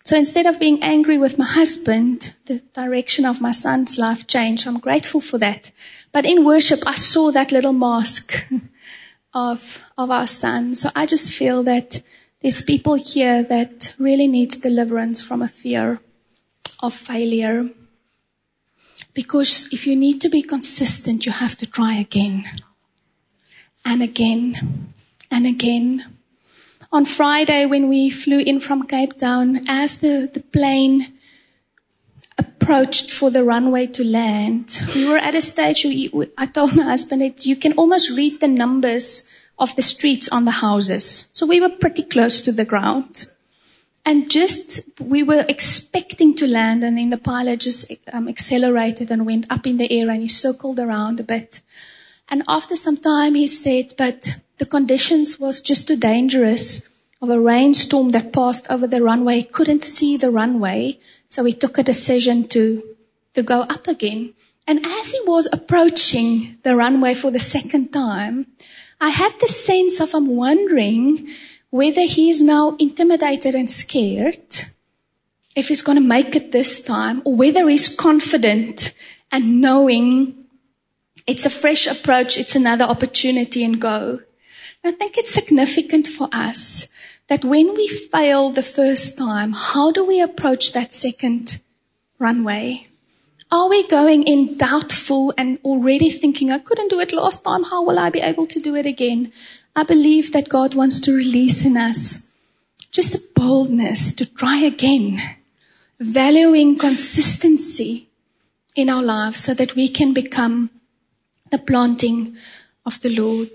So 0.03 0.17
instead 0.17 0.45
of 0.45 0.59
being 0.59 0.81
angry 0.81 1.17
with 1.17 1.37
my 1.37 1.45
husband, 1.45 2.33
the 2.45 2.59
direction 2.73 3.25
of 3.25 3.41
my 3.41 3.51
son's 3.51 3.97
life 3.97 4.25
changed. 4.25 4.67
I'm 4.67 4.79
grateful 4.79 5.21
for 5.21 5.37
that. 5.37 5.71
But 6.11 6.25
in 6.25 6.43
worship, 6.43 6.81
I 6.85 6.95
saw 6.95 7.31
that 7.31 7.51
little 7.51 7.73
mask 7.73 8.33
of, 9.33 9.83
of 9.97 10.09
our 10.09 10.27
son. 10.27 10.75
So 10.75 10.89
I 10.95 11.05
just 11.05 11.31
feel 11.31 11.63
that 11.63 12.01
there's 12.41 12.63
people 12.63 12.95
here 12.95 13.43
that 13.43 13.93
really 13.99 14.27
needs 14.27 14.57
deliverance 14.57 15.21
from 15.21 15.41
a 15.41 15.47
fear 15.47 15.99
of 16.81 16.93
failure. 16.93 17.69
Because 19.13 19.69
if 19.71 19.85
you 19.85 19.95
need 19.95 20.19
to 20.21 20.29
be 20.29 20.41
consistent, 20.41 21.25
you 21.25 21.31
have 21.31 21.55
to 21.57 21.65
try 21.65 21.95
again 21.95 22.45
and 23.85 24.01
again 24.01 24.93
and 25.29 25.45
again. 25.45 26.17
On 26.93 27.05
Friday, 27.05 27.65
when 27.65 27.87
we 27.87 28.09
flew 28.09 28.39
in 28.39 28.59
from 28.59 28.85
Cape 28.85 29.17
Town, 29.17 29.65
as 29.69 29.99
the, 29.99 30.29
the 30.33 30.41
plane 30.41 31.13
approached 32.37 33.09
for 33.11 33.29
the 33.29 33.45
runway 33.45 33.87
to 33.87 34.03
land, 34.03 34.81
we 34.93 35.07
were 35.07 35.17
at 35.17 35.33
a 35.33 35.41
stage 35.41 35.85
where 36.11 36.27
I 36.37 36.47
told 36.47 36.75
my 36.75 36.83
husband 36.83 37.21
that 37.21 37.45
you 37.45 37.55
can 37.55 37.73
almost 37.73 38.09
read 38.09 38.41
the 38.41 38.49
numbers 38.49 39.25
of 39.57 39.73
the 39.77 39.81
streets 39.81 40.27
on 40.29 40.43
the 40.43 40.51
houses. 40.51 41.29
So 41.31 41.45
we 41.45 41.61
were 41.61 41.69
pretty 41.69 42.03
close 42.03 42.41
to 42.41 42.51
the 42.51 42.65
ground. 42.65 43.27
And 44.05 44.29
just, 44.29 44.81
we 44.99 45.23
were 45.23 45.45
expecting 45.47 46.35
to 46.35 46.47
land 46.47 46.83
and 46.83 46.97
then 46.97 47.11
the 47.11 47.17
pilot 47.17 47.61
just 47.61 47.89
um, 48.11 48.27
accelerated 48.27 49.11
and 49.11 49.25
went 49.25 49.45
up 49.49 49.65
in 49.65 49.77
the 49.77 49.89
air 49.91 50.09
and 50.09 50.23
he 50.23 50.27
circled 50.27 50.79
around 50.79 51.19
a 51.21 51.23
bit. 51.23 51.61
And 52.31 52.43
after 52.47 52.77
some 52.77 52.97
time 52.97 53.35
he 53.35 53.45
said, 53.45 53.93
but 53.97 54.39
the 54.57 54.65
conditions 54.65 55.37
was 55.37 55.61
just 55.61 55.87
too 55.87 55.97
dangerous 55.97 56.87
of 57.21 57.29
a 57.29 57.39
rainstorm 57.39 58.11
that 58.11 58.31
passed 58.31 58.65
over 58.69 58.87
the 58.87 59.03
runway. 59.03 59.35
He 59.35 59.43
couldn't 59.43 59.83
see 59.83 60.17
the 60.17 60.31
runway. 60.31 60.97
So 61.27 61.43
he 61.43 61.53
took 61.53 61.77
a 61.77 61.83
decision 61.83 62.47
to, 62.47 62.81
to 63.35 63.43
go 63.43 63.61
up 63.61 63.87
again. 63.87 64.33
And 64.65 64.85
as 64.85 65.11
he 65.11 65.19
was 65.25 65.47
approaching 65.51 66.57
the 66.63 66.75
runway 66.75 67.13
for 67.13 67.29
the 67.31 67.39
second 67.39 67.91
time, 67.91 68.47
I 69.01 69.09
had 69.09 69.33
the 69.39 69.47
sense 69.47 69.99
of 69.99 70.15
I'm 70.15 70.35
wondering 70.35 71.27
whether 71.69 72.01
he 72.01 72.29
is 72.29 72.41
now 72.41 72.75
intimidated 72.77 73.55
and 73.55 73.69
scared, 73.69 74.65
if 75.55 75.67
he's 75.67 75.81
going 75.81 75.97
to 75.97 76.03
make 76.03 76.35
it 76.35 76.51
this 76.51 76.81
time, 76.81 77.21
or 77.25 77.35
whether 77.35 77.67
he's 77.67 77.89
confident 77.89 78.93
and 79.31 79.59
knowing 79.59 80.40
it's 81.27 81.45
a 81.45 81.49
fresh 81.49 81.87
approach, 81.87 82.37
it's 82.37 82.55
another 82.55 82.85
opportunity 82.85 83.63
and 83.63 83.79
go. 83.79 84.19
I 84.83 84.91
think 84.91 85.17
it's 85.17 85.33
significant 85.33 86.07
for 86.07 86.27
us 86.31 86.87
that 87.27 87.45
when 87.45 87.73
we 87.75 87.87
fail 87.87 88.49
the 88.49 88.63
first 88.63 89.17
time, 89.17 89.53
how 89.53 89.91
do 89.91 90.03
we 90.03 90.19
approach 90.21 90.73
that 90.73 90.93
second 90.93 91.61
runway? 92.19 92.87
Are 93.51 93.69
we 93.69 93.87
going 93.87 94.23
in 94.23 94.57
doubtful 94.57 95.33
and 95.37 95.59
already 95.63 96.09
thinking, 96.09 96.51
I 96.51 96.59
couldn't 96.59 96.89
do 96.89 96.99
it 96.99 97.13
last 97.13 97.43
time. 97.43 97.63
How 97.63 97.83
will 97.83 97.99
I 97.99 98.09
be 98.09 98.21
able 98.21 98.47
to 98.47 98.59
do 98.59 98.75
it 98.75 98.85
again? 98.85 99.31
I 99.75 99.83
believe 99.83 100.31
that 100.31 100.49
God 100.49 100.73
wants 100.73 100.99
to 101.01 101.15
release 101.15 101.63
in 101.63 101.77
us 101.77 102.27
just 102.91 103.15
a 103.15 103.23
boldness 103.35 104.13
to 104.13 104.25
try 104.25 104.57
again, 104.57 105.21
valuing 105.99 106.77
consistency 106.77 108.09
in 108.75 108.89
our 108.89 109.03
lives 109.03 109.39
so 109.39 109.53
that 109.53 109.75
we 109.75 109.87
can 109.87 110.13
become 110.13 110.69
the 111.51 111.57
planting 111.57 112.35
of 112.85 112.99
the 113.01 113.09
Lord. 113.09 113.51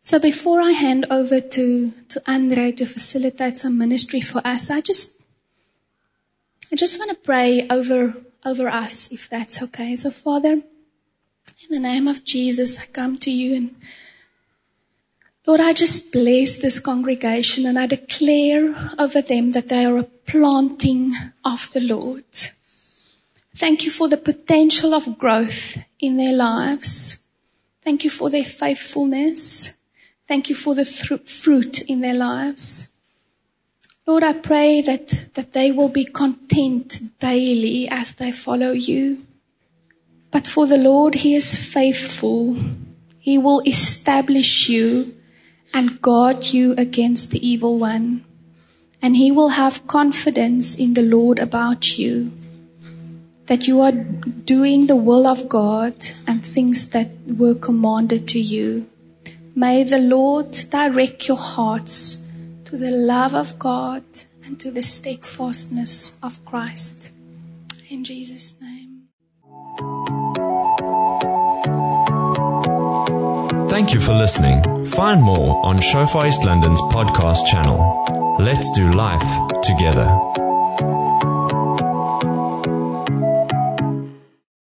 So 0.00 0.18
before 0.18 0.60
I 0.60 0.72
hand 0.72 1.06
over 1.10 1.40
to, 1.40 1.92
to 2.08 2.22
Andre 2.26 2.72
to 2.72 2.84
facilitate 2.86 3.56
some 3.56 3.78
ministry 3.78 4.20
for 4.20 4.40
us, 4.44 4.70
I 4.70 4.80
just, 4.80 5.20
I 6.72 6.76
just 6.76 6.98
want 6.98 7.10
to 7.10 7.16
pray 7.16 7.66
over 7.70 8.14
over 8.44 8.68
us, 8.68 9.10
if 9.12 9.28
that's 9.28 9.62
okay. 9.62 9.96
So, 9.96 10.10
Father, 10.10 10.52
in 10.52 10.64
the 11.70 11.78
name 11.78 12.08
of 12.08 12.24
Jesus, 12.24 12.78
I 12.78 12.86
come 12.86 13.16
to 13.18 13.30
you 13.30 13.54
and 13.54 13.76
Lord, 15.44 15.60
I 15.60 15.72
just 15.72 16.12
bless 16.12 16.56
this 16.58 16.78
congregation 16.78 17.66
and 17.66 17.76
I 17.76 17.86
declare 17.86 18.92
over 18.96 19.20
them 19.20 19.50
that 19.50 19.68
they 19.68 19.84
are 19.84 19.98
a 19.98 20.04
planting 20.04 21.12
of 21.44 21.72
the 21.72 21.80
Lord. 21.80 22.24
Thank 23.54 23.84
you 23.84 23.90
for 23.90 24.08
the 24.08 24.16
potential 24.16 24.94
of 24.94 25.18
growth 25.18 25.76
in 26.00 26.16
their 26.16 26.32
lives. 26.32 27.22
Thank 27.82 28.04
you 28.04 28.10
for 28.10 28.30
their 28.30 28.44
faithfulness. 28.44 29.74
Thank 30.26 30.48
you 30.48 30.54
for 30.54 30.74
the 30.74 30.84
th- 30.84 31.28
fruit 31.28 31.82
in 31.82 32.00
their 32.00 32.14
lives. 32.14 32.88
Lord, 34.06 34.22
I 34.22 34.32
pray 34.32 34.80
that, 34.82 35.34
that 35.34 35.52
they 35.52 35.70
will 35.70 35.88
be 35.88 36.04
content 36.04 37.18
daily 37.20 37.88
as 37.88 38.12
they 38.12 38.32
follow 38.32 38.72
you. 38.72 39.24
But 40.30 40.48
for 40.48 40.66
the 40.66 40.78
Lord, 40.78 41.16
He 41.16 41.34
is 41.34 41.54
faithful. 41.54 42.56
He 43.18 43.36
will 43.36 43.60
establish 43.66 44.68
you 44.68 45.14
and 45.74 46.00
guard 46.00 46.46
you 46.46 46.74
against 46.78 47.30
the 47.30 47.46
evil 47.46 47.78
one. 47.78 48.24
And 49.02 49.16
He 49.16 49.30
will 49.30 49.50
have 49.50 49.86
confidence 49.86 50.74
in 50.74 50.94
the 50.94 51.02
Lord 51.02 51.38
about 51.38 51.98
you. 51.98 52.32
That 53.46 53.66
you 53.66 53.80
are 53.80 53.92
doing 53.92 54.86
the 54.86 54.96
will 54.96 55.26
of 55.26 55.48
God 55.48 55.94
and 56.26 56.44
things 56.44 56.90
that 56.90 57.14
were 57.26 57.54
commanded 57.54 58.28
to 58.28 58.40
you. 58.40 58.86
May 59.54 59.84
the 59.84 59.98
Lord 59.98 60.52
direct 60.70 61.28
your 61.28 61.36
hearts 61.36 62.22
to 62.64 62.76
the 62.76 62.90
love 62.90 63.34
of 63.34 63.58
God 63.58 64.04
and 64.44 64.58
to 64.60 64.70
the 64.70 64.82
steadfastness 64.82 66.12
of 66.22 66.42
Christ. 66.44 67.10
In 67.90 68.04
Jesus' 68.04 68.54
name. 68.60 69.08
Thank 73.68 73.94
you 73.94 74.00
for 74.00 74.14
listening. 74.14 74.86
Find 74.86 75.22
more 75.22 75.64
on 75.64 75.80
Shofar 75.80 76.26
East 76.26 76.44
London's 76.44 76.80
podcast 76.82 77.46
channel. 77.46 78.36
Let's 78.38 78.70
do 78.72 78.90
life 78.92 79.20
together. 79.62 80.51